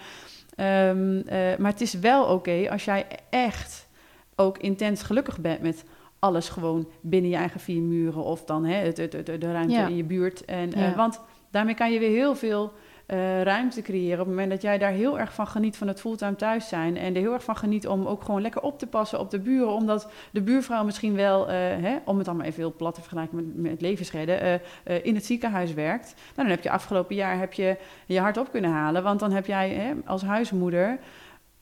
[0.56, 3.88] ehm, eh, maar het is wel oké als jij echt
[4.36, 5.84] ook intens gelukkig bent met
[6.18, 9.74] alles gewoon binnen je eigen vier muren of dan hè, het, het, het- de ruimte
[9.74, 9.86] Ja.
[9.86, 10.44] in je buurt.
[10.44, 10.94] En, Ja.
[10.94, 12.72] want daarmee kan je weer heel veel
[13.06, 16.00] eh, ruimte creëren op het moment dat jij daar heel erg van geniet van het
[16.00, 18.86] fulltime thuis zijn en er heel erg van geniet om ook gewoon lekker op te
[18.86, 22.46] passen op de buren, omdat de buurvrouw misschien wel, eh, hè, om het dan maar
[22.46, 26.14] even heel plat te vergelijken met, met levensredden, eh, in het ziekenhuis werkt.
[26.16, 29.32] Nou, dan heb je afgelopen jaar heb je je hart op kunnen halen, want dan
[29.32, 30.98] heb jij hè, als huismoeder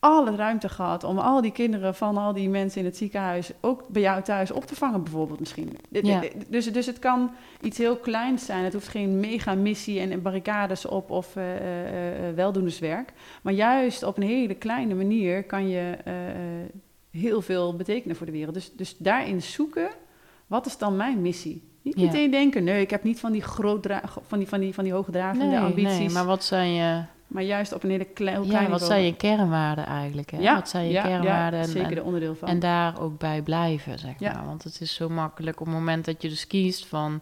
[0.04, 3.88] alle ruimte gehad om al die kinderen van al die mensen in het ziekenhuis ook
[3.88, 5.76] bij jou thuis op te vangen, bijvoorbeeld misschien.
[5.90, 6.22] Ja.
[6.48, 8.64] Dus, dus het kan iets heel kleins zijn.
[8.64, 11.44] Het hoeft geen mega missie en barricades op of eh,
[12.34, 13.12] weldoenerswerk.
[13.42, 15.96] Maar juist op een hele kleine manier kan je
[17.10, 18.54] heel veel betekenen voor de wereld.
[18.54, 19.88] Dus, dus daarin zoeken,
[20.46, 21.62] wat is dan mijn missie?
[21.82, 22.04] Niet Ja.
[22.06, 23.86] meteen denken, nee, ik heb niet van die, groot
[24.26, 25.98] van die, van die, van die hoogdravende Nee, ambities.
[25.98, 28.82] nee, maar wat zijn je, Maar juist op een hele klei, heel ja, klein wat
[28.82, 30.30] zijn je kernwaarden eigenlijk?
[30.30, 30.38] Hè?
[30.38, 31.60] Ja, wat zijn je ja, kernwaarden?
[31.60, 32.48] Ja, zeker de onderdeel van.
[32.48, 34.46] En daar ook bij blijven, zeg maar.
[34.46, 37.20] Want het is zo makkelijk op het moment dat je dus kiest van...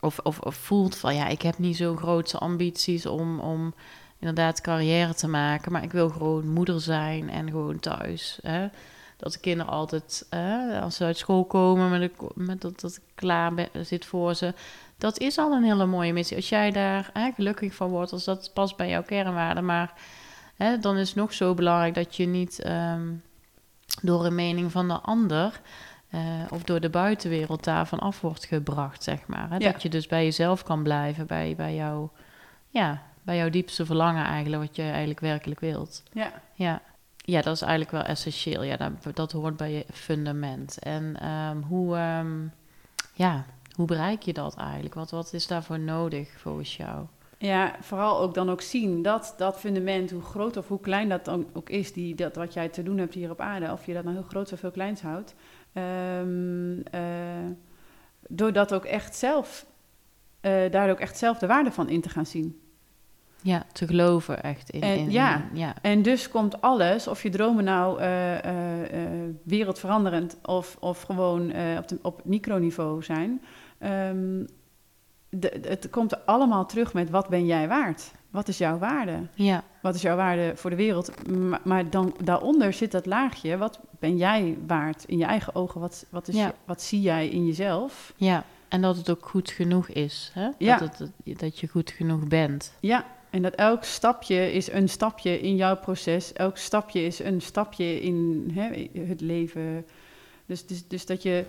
[0.00, 3.74] Of, of, of voelt van, ja, ik heb niet zo'n grootse ambities om, om
[4.18, 5.72] inderdaad carrière te maken.
[5.72, 8.38] Maar ik wil gewoon moeder zijn en gewoon thuis.
[8.42, 8.68] Hè?
[9.16, 12.96] Dat de kinderen altijd, hè, als ze uit school komen, met, de, met dat, dat
[12.96, 14.54] ik klaar ben, zit voor ze.
[14.98, 16.36] Dat is al een hele mooie missie.
[16.36, 19.64] Als jij daar hè, gelukkig van wordt, als dat past bij jouw kernwaarden.
[19.64, 19.92] Maar
[20.56, 22.60] hè, dan is het nog zo belangrijk dat je niet...
[22.60, 23.12] ehm,
[24.02, 25.60] door een mening van de ander
[26.10, 29.50] eh, of door de buitenwereld daarvan af wordt gebracht, zeg maar.
[29.50, 29.56] Hè?
[29.56, 29.72] Ja.
[29.72, 32.08] Dat je dus bij jezelf kan blijven, bij, bij, jou,
[32.68, 36.02] ja, bij jouw diepste verlangen eigenlijk, wat je eigenlijk werkelijk wilt.
[36.12, 36.32] ja.
[36.56, 36.82] Ja,
[37.16, 38.62] ja dat is eigenlijk wel essentieel.
[38.62, 40.78] Ja, dat, dat hoort bij je fundament.
[40.78, 42.46] En ehm, hoe, ehm,
[43.12, 44.94] ja, hoe bereik je dat eigenlijk?
[44.94, 47.04] Wat, wat is daarvoor nodig volgens jou?
[47.38, 51.24] Ja, vooral ook dan ook zien dat dat fundament, hoe groot of hoe klein dat
[51.24, 53.92] dan ook is, die, dat wat jij te doen hebt hier op aarde, of je
[53.94, 55.34] dat nou heel groot of heel kleins houdt,
[55.72, 57.02] eh,
[58.28, 59.66] door dat ook echt zelf,
[60.40, 62.58] eh, daar ook echt zelf de waarde van in te gaan zien.
[63.42, 64.80] Ja, te geloven echt in.
[64.82, 65.36] En in, ja.
[65.36, 65.74] in- ja.
[65.82, 68.52] En dus komt alles, of je dromen nou eh,
[69.42, 73.42] wereldveranderend of, of gewoon op, de, op microniveau zijn,
[73.84, 74.44] ehm,
[75.28, 78.12] de, het komt allemaal terug met wat ben jij waard?
[78.30, 79.26] Wat is jouw waarde?
[79.34, 79.64] ja.
[79.82, 81.28] Wat is jouw waarde voor de wereld?
[81.28, 83.56] Maar, maar dan daaronder zit dat laagje.
[83.56, 85.80] Wat ben jij waard in je eigen ogen?
[85.80, 86.46] Wat, wat, is Ja.
[86.46, 88.12] je- wat zie jij in jezelf?
[88.16, 90.30] Ja, en dat het ook goed genoeg is.
[90.34, 90.48] Hè?
[90.58, 90.78] Ja.
[90.78, 92.72] Dat, het, dat- je goed genoeg bent.
[92.80, 96.32] Ja, en dat elk stapje is een stapje in jouw proces.
[96.32, 99.86] Elk stapje is een stapje in hè, het leven.
[100.46, 101.44] Dus, dus, dus dat je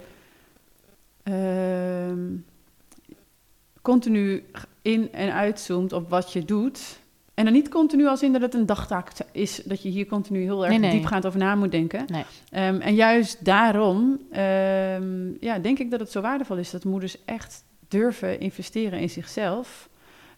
[3.82, 4.44] continu
[4.82, 7.00] in- en uitzoomt op wat je doet.
[7.34, 10.42] En dan niet continu als in dat het een dagtaak is, dat je hier continu
[10.42, 10.92] heel erg Nee, nee.
[10.92, 12.06] diepgaand over na moet denken.
[12.08, 12.24] Nee.
[12.52, 17.26] Ehm, en juist daarom ehm, ja, denk ik dat het zo waardevol is dat moeders
[17.26, 19.90] echt durven investeren in zichzelf.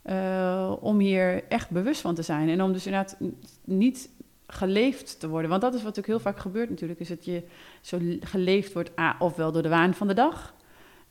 [0.02, 2.50] eh, om hier echt bewust van te zijn.
[2.50, 3.17] En om dus inderdaad
[3.63, 4.10] niet
[4.47, 5.50] geleefd te worden.
[5.50, 7.00] Want dat is wat ook heel vaak gebeurt natuurlijk.
[7.00, 7.43] Is dat je
[7.82, 10.54] zo geleefd wordt, ah, ofwel door de waan van de dag.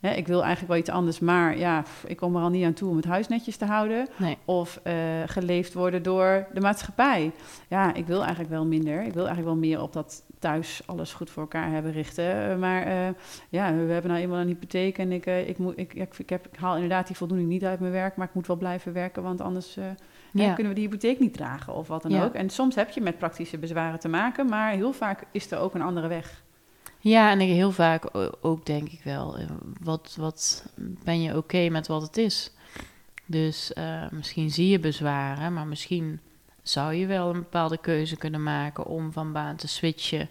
[0.01, 2.65] Hè, ik wil eigenlijk wel iets anders, maar ja, pff, ik kom er al niet
[2.65, 4.09] aan toe om het huis netjes te houden.
[4.17, 4.39] Nee.
[4.45, 4.95] Of eh,
[5.27, 7.33] geleefd worden door de maatschappij.
[7.69, 8.95] Ja, ik wil eigenlijk wel minder.
[9.03, 12.51] Ik wil eigenlijk wel meer op dat thuis alles goed voor elkaar hebben richten.
[12.51, 13.09] Eh, maar eh,
[13.49, 16.47] ja, we hebben nou eenmaal een hypotheek en ik, ik, moet, ik, ik, ik, heb,
[16.47, 19.23] ik haal inderdaad die voldoening niet uit mijn werk, maar ik moet wel blijven werken,
[19.23, 19.79] want anders
[20.33, 20.53] Ja.
[20.53, 22.25] kunnen we die hypotheek niet dragen of wat dan Ja.
[22.25, 22.35] ook.
[22.35, 25.75] En soms heb je met praktische bezwaren te maken, maar heel vaak is er ook
[25.75, 26.45] een andere weg.
[27.09, 28.05] Ja, en ik heel vaak
[28.40, 29.47] ook denk ik wel, eh,
[29.81, 32.51] wat, wat ben je oké met wat het is?
[33.27, 36.21] Dus eh, misschien zie je bezwaren, maar misschien
[36.62, 40.29] zou je wel een bepaalde keuze kunnen maken om van baan te switchen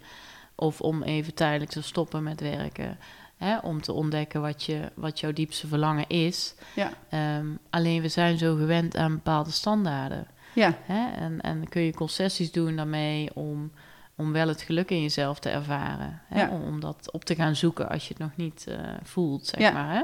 [0.55, 2.97] of om even tijdelijk te stoppen met werken.
[3.38, 6.55] Hè, om te ontdekken wat, je, wat jouw diepste verlangen is.
[6.75, 10.27] Ja, Ehm, alleen we zijn zo gewend aan bepaalde standaarden.
[10.53, 11.15] ja, Hè?
[11.15, 13.71] En, en kun je concessies doen daarmee om,
[14.15, 16.21] om wel het geluk in jezelf te ervaren.
[16.28, 16.41] Hè?
[16.41, 16.49] Ja.
[16.49, 19.71] Om, dat op te gaan zoeken als je het nog niet eh, voelt, zeg Ja.
[19.71, 19.93] maar.
[19.93, 20.01] Hè?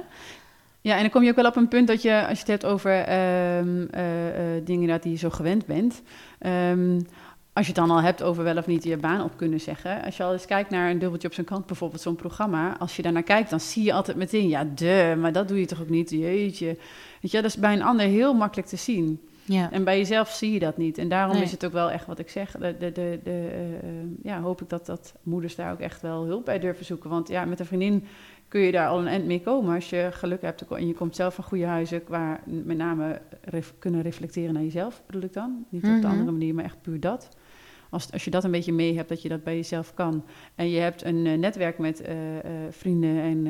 [0.81, 2.61] Ja, en dan kom je ook wel op een punt dat je, als je het
[2.61, 6.01] hebt over ehm, eh, eh, dingen dat die je zo gewend bent.
[6.39, 6.99] ehm,
[7.53, 10.03] als je het dan al hebt over wel of niet je baan op kunnen zeggen.
[10.03, 12.77] Als je al eens kijkt naar een dubbeltje op zijn kant, bijvoorbeeld zo'n programma.
[12.77, 15.65] Als je daarnaar kijkt, dan zie je altijd meteen, ja, de, maar dat doe je
[15.65, 16.77] toch ook niet, jeetje.
[17.21, 19.19] Weet je, dat is bij een ander heel makkelijk te zien.
[19.45, 19.71] Ja.
[19.71, 20.97] En bij jezelf zie je dat niet.
[20.97, 21.43] En daarom Nee.
[21.43, 22.51] is het ook wel echt wat ik zeg.
[22.51, 23.81] De, de, de, de, eh, eh,
[24.23, 27.09] ja, hoop ik dat, dat moeders daar ook echt wel hulp bij durven zoeken.
[27.09, 28.03] Want ja, met een vriendin
[28.47, 29.75] kun je daar al een eind mee komen.
[29.75, 32.01] Als je geluk hebt en je komt zelf van goede huizen...
[32.07, 35.65] waar met name ref- kunnen reflecteren naar jezelf, bedoel ik dan.
[35.69, 36.05] Niet op de Mhm.
[36.11, 37.29] andere manier, maar echt puur dat.
[37.89, 40.23] Als, als je dat een beetje mee hebt, dat je dat bij jezelf kan.
[40.55, 42.03] En je hebt een eh, netwerk met
[42.69, 43.47] vrienden en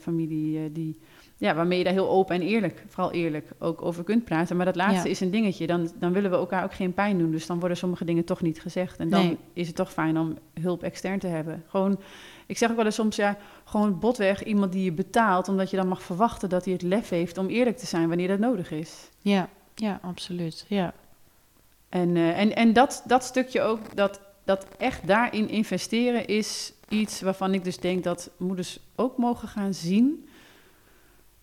[0.00, 0.72] familie...
[0.72, 0.98] die,
[1.44, 4.56] ja, waarmee je daar heel open en eerlijk, vooral eerlijk, ook over kunt praten.
[4.56, 5.10] Maar dat laatste Ja.
[5.10, 5.66] is een dingetje.
[5.66, 7.30] Dan, dan willen we elkaar ook geen pijn doen.
[7.30, 8.98] Dus dan worden sommige dingen toch niet gezegd.
[8.98, 9.38] En dan Nee.
[9.52, 11.64] is het toch fijn om hulp extern te hebben.
[11.66, 12.00] Gewoon,
[12.46, 15.76] ik zeg ook wel eens soms, ja, gewoon botweg iemand die je betaalt, omdat je
[15.76, 18.70] dan mag verwachten dat hij het lef heeft om eerlijk te zijn wanneer dat nodig
[18.70, 19.08] is.
[19.20, 20.64] Ja, ja, absoluut.
[20.68, 20.92] Ja.
[21.88, 27.20] En, eh, en, en dat, dat stukje ook, dat, dat echt daarin investeren, is iets
[27.20, 30.28] waarvan ik dus denk dat moeders ook mogen gaan zien.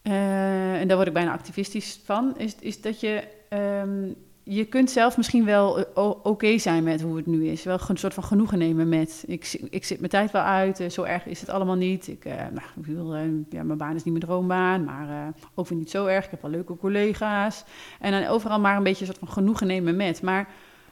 [0.01, 3.27] Eh, en daar word ik bijna activistisch van, is, is dat je.
[3.49, 7.63] ehm, je kunt zelf misschien wel eh, oké zijn met hoe het nu is.
[7.63, 9.23] Wel een soort van genoegen nemen met.
[9.27, 12.07] Ik, ik zit mijn tijd wel uit, eh, zo erg is het allemaal niet.
[12.07, 15.77] Ik, eh, nou, ik ja, mijn baan is niet mijn droombaan, maar eh, ook weer
[15.77, 16.25] niet zo erg.
[16.25, 17.63] Ik heb wel leuke collega's.
[17.99, 20.21] En dan overal maar een beetje een soort van genoegen nemen met.
[20.21, 20.47] Maar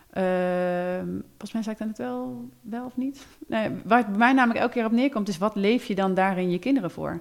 [0.10, 3.26] ehm, volgens mij zei ik net wel, wel of niet.
[3.84, 6.52] Waar het bij mij namelijk elke keer op neerkomt, is wat leef je dan daarin
[6.52, 7.20] je kinderen voor?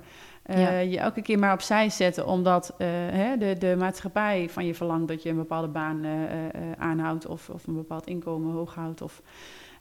[0.49, 0.91] Eh.
[0.91, 5.09] Je elke keer maar opzij zetten, omdat eh, hè, de, de maatschappij van je verlangt
[5.09, 6.11] dat je een bepaalde baan eh,
[6.79, 9.03] aanhoudt of, of een bepaald inkomen hoog houdt.
[9.03, 9.23] Of,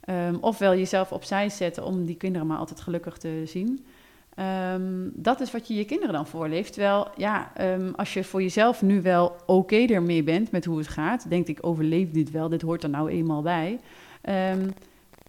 [0.04, 3.86] ehm, ofwel jezelf opzij zetten om die kinderen maar altijd gelukkig te zien.
[4.34, 6.72] Ehm, dat is wat je je kinderen dan voorleeft.
[6.72, 10.88] Terwijl, ja, ehm, als je voor jezelf nu wel oké ermee bent met hoe het
[10.88, 13.78] gaat, denkt ik overleef dit wel, dit hoort er nou eenmaal bij.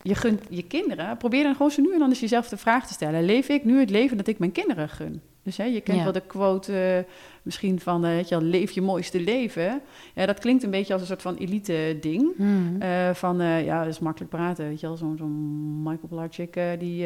[0.02, 2.88] Je gunt je kinderen, probeer dan gewoon zo nu en dan eens jezelf de vraag
[2.88, 5.22] te stellen: leef ik nu het leven dat ik mijn kinderen gun?
[5.44, 6.04] Dus hè, je kent Ja.
[6.04, 6.74] wel de quote
[7.06, 9.82] eh, misschien van, eh, weet je wel, leef je mooiste leven.
[10.16, 12.30] Ja, dat klinkt een beetje als een soort van elite ding.
[12.38, 12.82] Mhm.
[12.82, 14.98] Eh, van, ja, dat is makkelijk praten, weet je wel.
[14.98, 17.06] Zo'n zo'n Michael Pilarczyk, eh, die,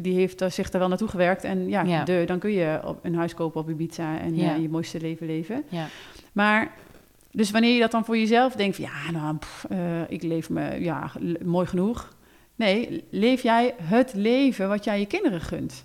[0.00, 1.44] die heeft er zich daar wel naartoe gewerkt.
[1.44, 2.04] En ja, Ja.
[2.04, 4.54] De, dan kun je op, een huis kopen op Ibiza en Ja.
[4.54, 5.64] je mooiste leven leven.
[5.68, 5.86] ja.
[6.32, 6.72] Maar,
[7.34, 10.50] dus wanneer je dat dan voor jezelf denkt van, ja, nou, pff, eh, ik leef
[10.50, 11.10] me, ja,
[11.44, 12.12] mooi genoeg.
[12.56, 15.84] Nee, leef jij het leven wat jij je kinderen gunt.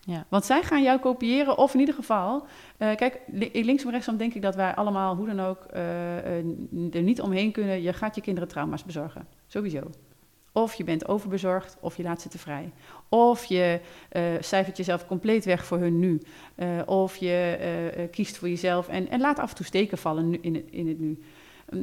[0.00, 0.24] ja.
[0.28, 2.46] Want zij gaan jou kopiëren, of in ieder geval...
[2.76, 6.36] eh, kijk, li- linksom rechtsom denk ik dat wij allemaal, hoe dan ook, eh,
[6.94, 7.82] er niet omheen kunnen.
[7.82, 9.80] Je gaat je kinderen trauma's bezorgen, sowieso.
[10.52, 12.72] Of je bent overbezorgd, of je laat ze te vrij.
[13.08, 16.20] Of je eh, cijfert jezelf compleet weg voor hun nu.
[16.54, 17.56] Eh, of je
[17.96, 20.88] eh, kiest voor jezelf en, en laat af en toe steken vallen in, het, in
[20.88, 21.18] het nu.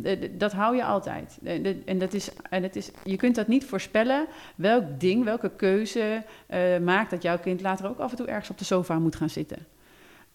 [0.04, 1.38] Eh, d- Dat hou je altijd.
[1.86, 6.24] En, dat is, en het is, je kunt dat niet voorspellen welk ding, welke keuze
[6.82, 9.30] maakt dat jouw kind later ook af en toe ergens op de sofa moet gaan
[9.30, 9.66] zitten.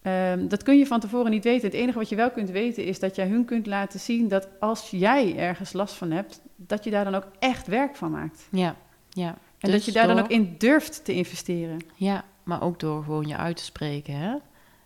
[0.03, 1.69] Ehm, dat kun je van tevoren niet weten.
[1.69, 4.47] Het enige wat je wel kunt weten is dat jij hun kunt laten zien dat
[4.59, 8.47] als jij ergens last van hebt, dat je daar dan ook echt werk van maakt.
[8.51, 8.75] Ja,
[9.09, 9.27] ja.
[9.27, 9.35] En
[9.69, 11.79] Dus dat je daar dan ook in durft te investeren.
[11.95, 14.15] Ja, maar ook door gewoon je uit te spreken.
[14.15, 14.35] Hè?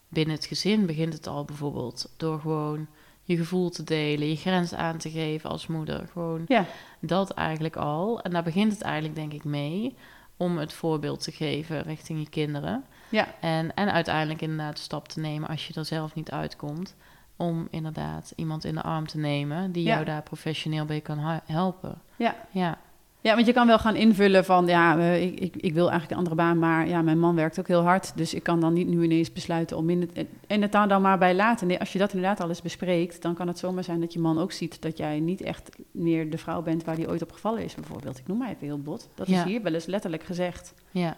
[0.08, 2.14] Binnen het gezin begint het al bijvoorbeeld.
[2.18, 2.88] Door gewoon
[3.24, 6.08] je gevoel te delen, je grens aan te geven als moeder.
[6.12, 6.66] Gewoon Ja,
[7.00, 8.22] dat eigenlijk al.
[8.22, 9.96] En daar begint het eigenlijk denk ik mee.
[10.38, 12.84] Om het voorbeeld te geven richting je kinderen.
[13.10, 16.96] Ja, En, en uiteindelijk inderdaad de stap te nemen als je er zelf niet uitkomt.
[17.36, 19.94] Om inderdaad iemand in de arm te nemen die Ja.
[19.94, 22.02] jou daar professioneel bij kan helpen.
[22.16, 22.36] ja.
[22.52, 22.78] Ja,
[23.22, 26.12] Ja, want je kan wel gaan invullen van, ja, eh, ik, ik, ik wil eigenlijk
[26.12, 28.74] een andere baan, maar ja, mijn man werkt ook heel hard, dus ik kan dan
[28.74, 30.10] niet nu ineens besluiten om minder...
[30.48, 31.68] En het daar dan maar bij laten.
[31.68, 34.20] Nee, als je dat inderdaad al eens bespreekt, dan kan het zomaar zijn dat je
[34.20, 37.32] man ook ziet dat jij niet echt meer de vrouw bent waar die ooit op
[37.32, 38.18] gevallen is, bijvoorbeeld.
[38.18, 39.10] Ik noem maar even heel bot.
[39.16, 39.38] Dat Ja.
[39.38, 40.74] is hier wel eens letterlijk gezegd.
[40.92, 41.18] ja,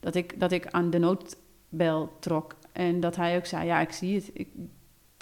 [0.00, 3.92] Dat ik, dat ik aan de noodbel trok en dat hij ook zei, ja, ik
[3.92, 4.30] zie het.
[4.32, 4.48] Ik,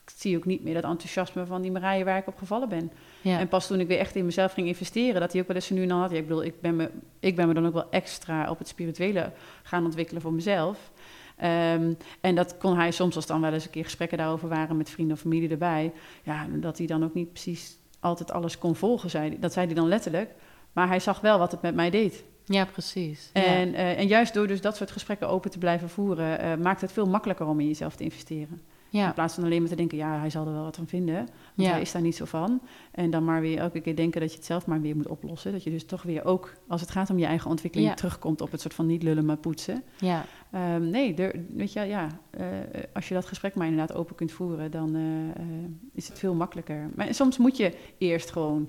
[0.04, 2.92] ik zie ook niet meer dat enthousiasme van die Marije waar ik op gevallen ben.
[3.20, 3.38] ja.
[3.38, 5.66] En pas toen ik weer echt in mezelf ging investeren, dat hij ook wel eens
[5.66, 6.10] zo nu en dan had.
[6.10, 8.68] Ja, ik bedoel, ik ben, me, ik ben me dan ook wel extra op het
[8.68, 10.90] spirituele gaan ontwikkelen voor mezelf.
[11.36, 14.76] Ehm, en dat kon hij soms, als dan wel eens een keer gesprekken daarover waren
[14.76, 18.76] met vrienden of familie erbij, ja, dat hij dan ook niet precies altijd alles kon
[18.76, 20.30] volgen, zei, dat zei hij dan letterlijk.
[20.72, 22.24] Maar hij zag wel wat het met mij deed.
[22.48, 23.30] Ja precies.
[23.32, 23.42] Ja.
[23.44, 26.80] En, eh, en juist door dus dat soort gesprekken open te blijven voeren, eh, maakt
[26.80, 28.60] het veel makkelijker om in jezelf te investeren.
[28.90, 30.86] In ja, plaats van alleen maar te denken, ja, hij zal er wel wat van
[30.86, 31.14] vinden.
[31.16, 31.70] Want Ja.
[31.70, 32.60] hij is daar niet zo van.
[32.90, 35.52] En dan maar weer elke keer denken dat je het zelf maar weer moet oplossen.
[35.52, 37.94] Dat je dus toch weer ook, als het gaat om je eigen ontwikkeling, Ja.
[37.96, 39.82] terugkomt op het soort van niet lullen, maar poetsen.
[39.98, 42.46] ja, Ehm, nee, er, weet je, ja, eh,
[42.92, 45.46] als je dat gesprek maar inderdaad open kunt voeren, dan eh, eh,
[45.94, 46.90] is het veel makkelijker.
[46.94, 48.68] Maar soms moet je eerst gewoon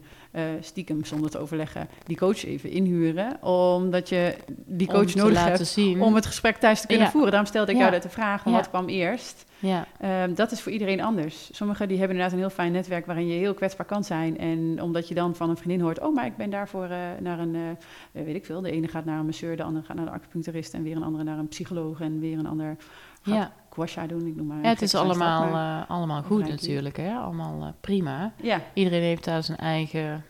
[0.59, 6.01] stiekem, zonder te overleggen, die coach even inhuren, omdat je die coach nodig hebt zien.
[6.01, 7.11] om het gesprek thuis te kunnen Ja.
[7.11, 7.29] voeren.
[7.31, 7.81] Daarom stelde ik Ja.
[7.83, 8.51] jou net de vraag, Ja.
[8.51, 9.47] wat kwam eerst?
[9.61, 11.49] Ja, Ehm, dat is voor iedereen anders.
[11.51, 14.37] Sommigen die hebben inderdaad een heel fijn netwerk waarin je heel kwetsbaar kan zijn.
[14.37, 16.87] En omdat je dan van een vriendin hoort, oh, maar ik ben daarvoor
[17.19, 17.77] naar een,
[18.11, 18.61] weet ik veel.
[18.61, 21.03] De ene gaat naar een masseur, de andere gaat naar de acupuncturist en weer een
[21.03, 21.67] andere naar een psycholoog
[21.99, 22.75] en weer een ander
[23.21, 23.51] gaat ja.
[23.69, 24.25] kwasha doen.
[24.27, 24.57] Ik noem maar.
[24.57, 27.13] een ja het is allemaal, maar- eh, allemaal goed natuurlijk, hè?
[27.15, 28.33] allemaal eh, prima.
[28.41, 30.23] ja, Iedereen heeft daar zijn eigen,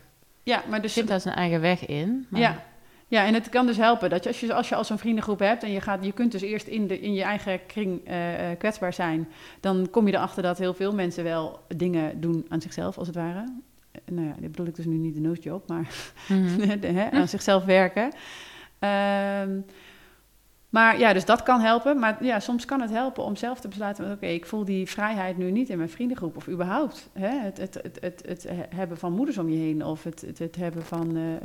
[0.43, 2.25] ja, maar dus daar zijn eigen weg in.
[2.29, 2.63] Maar, Ja.
[3.07, 5.39] ja, en het kan dus helpen dat je als je, als je al zo'n vriendengroep
[5.39, 8.15] hebt en je, gaat, je kunt dus eerst in, de, in je eigen kring eh,
[8.57, 9.27] kwetsbaar zijn,
[9.59, 13.15] dan kom je erachter dat heel veel mensen wel dingen doen aan zichzelf, als het
[13.15, 13.43] ware.
[14.11, 15.87] Nou ja, dit bedoel ik dus nu niet de nosejob, maar
[16.27, 16.79] Mhm.
[16.81, 18.11] de- hè, aan zichzelf werken.
[18.79, 19.59] Ehm,
[20.69, 21.99] maar ja, dus dat kan helpen.
[21.99, 24.11] Maar ja, soms kan het helpen om zelf te besluiten...
[24.11, 26.35] oké, ik voel die vrijheid nu niet in mijn vriendengroep...
[26.35, 29.85] of überhaupt hè, het, het, het, het, het hebben van moeders om je heen...
[29.85, 31.41] of het, het, het hebben van eh, eh,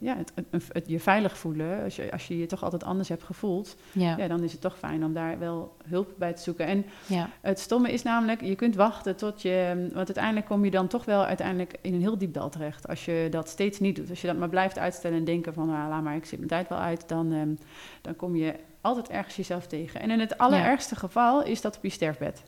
[0.00, 1.82] ja, het, het, het je veilig voelen...
[1.84, 3.76] Als je, als je je toch altijd anders hebt gevoeld...
[3.92, 6.66] ja, Ja, dan is het toch fijn om daar wel hulp bij te zoeken.
[6.66, 9.88] En ja, het stomme is namelijk, je kunt wachten tot je...
[9.92, 12.88] Want uiteindelijk kom je dan toch wel uiteindelijk in een heel diep dal terecht.
[12.88, 14.10] Als je dat steeds niet doet.
[14.10, 15.70] Als je dat maar blijft uitstellen en denken van...
[15.70, 17.08] Ah, laat maar, ik zit mijn tijd wel uit.
[17.08, 17.54] Dan, ehm,
[18.02, 18.39] dan kom je
[18.80, 20.00] altijd ergens jezelf tegen.
[20.00, 22.42] En in het allerergste geval is dat op je sterfbed.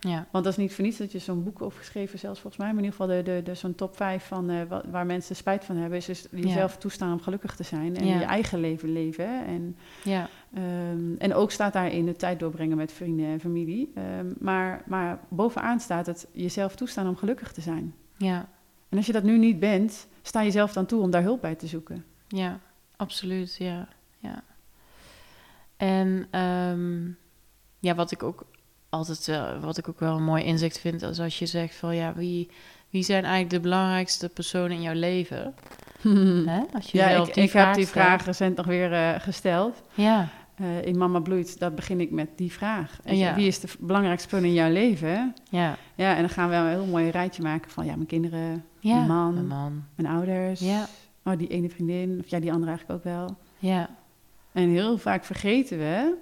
[0.00, 2.62] ja, Want dat is niet voor niets dat je zo'n boek over geschreven, zelfs volgens
[2.62, 2.72] mij.
[2.74, 5.64] Maar in ieder geval de, de, de, zo'n top 5 van wa- waar mensen spijt
[5.64, 5.98] van hebben.
[5.98, 7.96] Is dus jezelf toestaan om gelukkig te zijn.
[7.96, 8.18] En Ja.
[8.18, 9.46] je eigen leven leven.
[9.46, 13.92] En ja, Ehm, en ook staat daarin de tijd doorbrengen met vrienden en familie.
[13.94, 17.94] Ehm, maar, maar bovenaan staat het jezelf toestaan om gelukkig te zijn.
[18.16, 18.48] ja,
[18.88, 21.54] En als je dat nu niet bent, sta jezelf dan toe om daar hulp bij
[21.54, 22.04] te zoeken.
[22.28, 22.60] ja,
[22.96, 24.42] absoluut, ja, ja.
[25.76, 27.04] En ehm,
[27.78, 28.44] ja, wat ik ook
[28.88, 31.96] altijd, wel- wat ik ook wel een mooi inzicht vind, is als je zegt van
[31.96, 32.50] ja, wie,
[32.90, 35.54] wie zijn eigenlijk de belangrijkste personen in jouw leven?
[36.46, 36.60] Hè?
[36.72, 38.04] Als je ja, ik, heb vraag die stelt.
[38.06, 39.82] vraag recent nog weer eh, gesteld.
[39.94, 42.98] Ja, Eh, in Mama Bloeit, dat begin ik met die vraag.
[43.04, 43.34] Ja.
[43.34, 45.34] Wie is de belangrijkste persoon in jouw leven?
[45.50, 48.64] ja, Ja, en dan gaan we een heel mooi rijtje maken van ja, mijn kinderen,
[48.80, 48.94] ja.
[48.96, 49.34] Mijn man.
[49.34, 49.84] Mijn man.
[49.94, 50.60] mijn ouders.
[50.60, 50.86] Ja.
[51.24, 53.36] Oh, die ene vriendin, of ja, die andere eigenlijk ook wel.
[53.58, 53.88] Ja,
[54.54, 56.14] En heel vaak vergeten we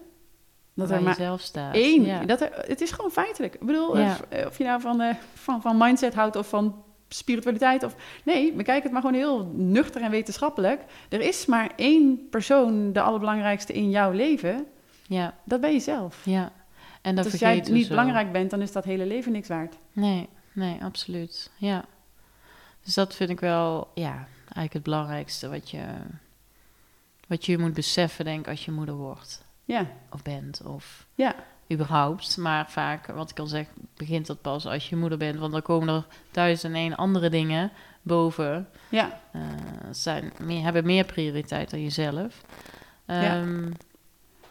[0.74, 1.74] dat waar er maar jezelf staat.
[1.74, 2.04] één.
[2.04, 2.24] Ja.
[2.24, 3.54] Dat er, het is gewoon feitelijk.
[3.54, 4.16] Ik bedoel, Ja.
[4.28, 7.82] eh, eh, of je nou van, eh, van, van mindset houdt of van spiritualiteit.
[7.82, 10.80] Of, nee, bekijk het maar gewoon heel nuchter en wetenschappelijk.
[11.08, 14.66] Er is maar één persoon, de allerbelangrijkste in jouw leven.
[15.06, 16.24] ja, Dat ben je zelf.
[16.24, 16.52] ja.
[17.02, 17.88] En dat Dus als jij we niet zo.
[17.88, 19.76] belangrijk bent, dan is dat hele leven niks waard.
[19.92, 21.50] Nee, nee, absoluut.
[21.56, 21.84] Ja.
[22.84, 24.12] Dus dat vind ik wel, ja,
[24.44, 25.82] eigenlijk het belangrijkste wat je,
[27.32, 29.44] wat je moet beseffen, denk ik, als je moeder wordt.
[29.64, 31.34] Ja, Of bent, of ja,
[31.72, 32.36] überhaupt.
[32.36, 33.66] Maar vaak, wat ik al zeg,
[33.96, 35.38] begint dat pas als je moeder bent.
[35.38, 38.68] Want dan komen er duizend en één andere dingen boven.
[38.88, 39.20] ja.
[39.32, 39.40] eh,
[39.90, 42.40] zijn meer, hebben meer prioriteit dan jezelf.
[43.06, 43.40] Ja.
[43.40, 43.70] Ehm,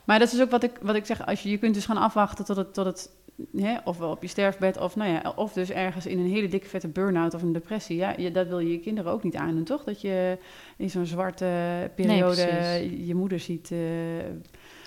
[0.04, 1.26] Maar dat is ook wat ik, wat ik zeg.
[1.26, 3.10] Als je, je kunt dus gaan afwachten tot het, tot het
[3.58, 6.68] hè, ofwel op je sterfbed, of, nou ja, of dus ergens in een hele dikke
[6.68, 7.98] vette burn-out of een depressie.
[7.98, 9.84] Ja, je, dat wil je je kinderen ook niet aandoen, toch?
[9.84, 10.38] Dat je
[10.78, 11.46] in zo'n zwarte
[11.96, 12.46] periode
[13.06, 13.72] je moeder ziet.
[13.72, 13.78] eh,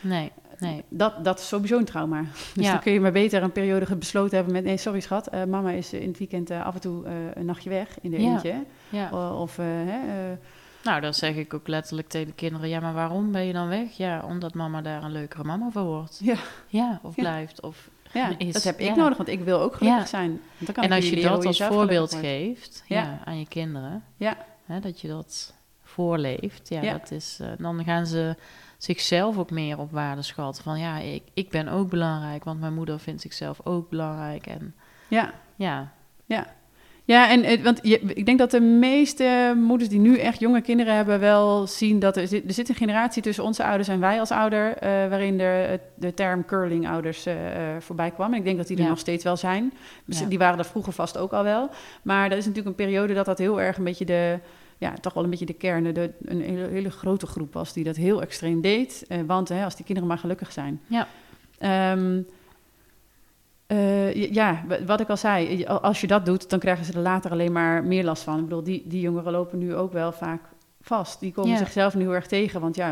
[0.02, 0.82] nee, nee.
[0.88, 2.24] dat, dat is sowieso een trauma.
[2.54, 2.70] Dus Ja.
[2.72, 4.64] dan kun je maar beter een periode besloten hebben met...
[4.64, 7.70] nee, sorry schat, eh, mama is in het weekend eh, af en toe een nachtje
[7.70, 8.32] weg in de Ja.
[8.32, 8.54] eentje.
[8.88, 9.32] Ja.
[9.40, 10.36] Of, hè,
[10.84, 13.68] Nou, dan zeg ik ook letterlijk tegen de kinderen: ja, maar waarom ben je dan
[13.68, 13.96] weg?
[13.96, 16.20] Ja, omdat mama daar een leukere mama voor wordt.
[16.22, 16.36] Ja.
[16.66, 17.22] Ja, of Ja.
[17.22, 17.60] blijft.
[17.60, 18.94] Of, ja, Is- dat heb ik ja.
[18.94, 20.06] nodig, want ik wil ook gelukkig Ja.
[20.08, 20.40] zijn.
[20.58, 23.20] Dan kan en als je dat als voorbeeld geeft Ja.
[23.24, 24.36] aan je kinderen, Ja.
[24.64, 26.92] hè, dat je dat voorleeft, ja, Ja.
[26.92, 28.36] Dat is, eh, dan gaan ze
[28.78, 30.62] zichzelf ook meer op waarde schatten.
[30.62, 34.46] Van ja, ik, ik ben ook belangrijk, want mijn moeder vindt zichzelf ook belangrijk.
[34.46, 34.74] En
[35.08, 35.92] Ja, ja,
[36.26, 36.46] Ja,
[37.06, 40.94] en eh, want je, ik denk dat de meeste moeders die nu echt jonge kinderen
[40.94, 44.20] hebben, wel zien dat er zit, er zit een generatie tussen onze ouders en wij
[44.20, 48.32] als ouder, eh, waarin de, de term curling-ouders eh, eh, voorbij kwam.
[48.32, 48.88] En ik denk dat die er Ja.
[48.88, 49.72] nog steeds wel zijn.
[50.04, 50.26] Dus Ja.
[50.26, 51.70] Die waren er vroeger vast ook al wel.
[52.02, 54.38] Maar dat is natuurlijk een periode dat dat heel erg een beetje de,
[54.78, 57.84] ja, toch wel een beetje de kern, de, een hele, hele grote groep was die
[57.84, 59.04] dat heel extreem deed.
[59.08, 60.80] Eh, want hè, als die kinderen maar gelukkig zijn.
[60.86, 61.06] Ja.
[61.58, 62.20] Ehm,
[63.66, 66.92] eh, ja, wa- wat ik al zei, je- als je dat doet, dan krijgen ze
[66.92, 68.36] er later alleen maar meer last van.
[68.38, 70.40] Ik bedoel, die, die jongeren lopen nu ook wel vaak
[70.80, 71.20] vast.
[71.20, 71.56] Die komen Ja.
[71.56, 72.82] zichzelf nu heel erg tegen, want ja,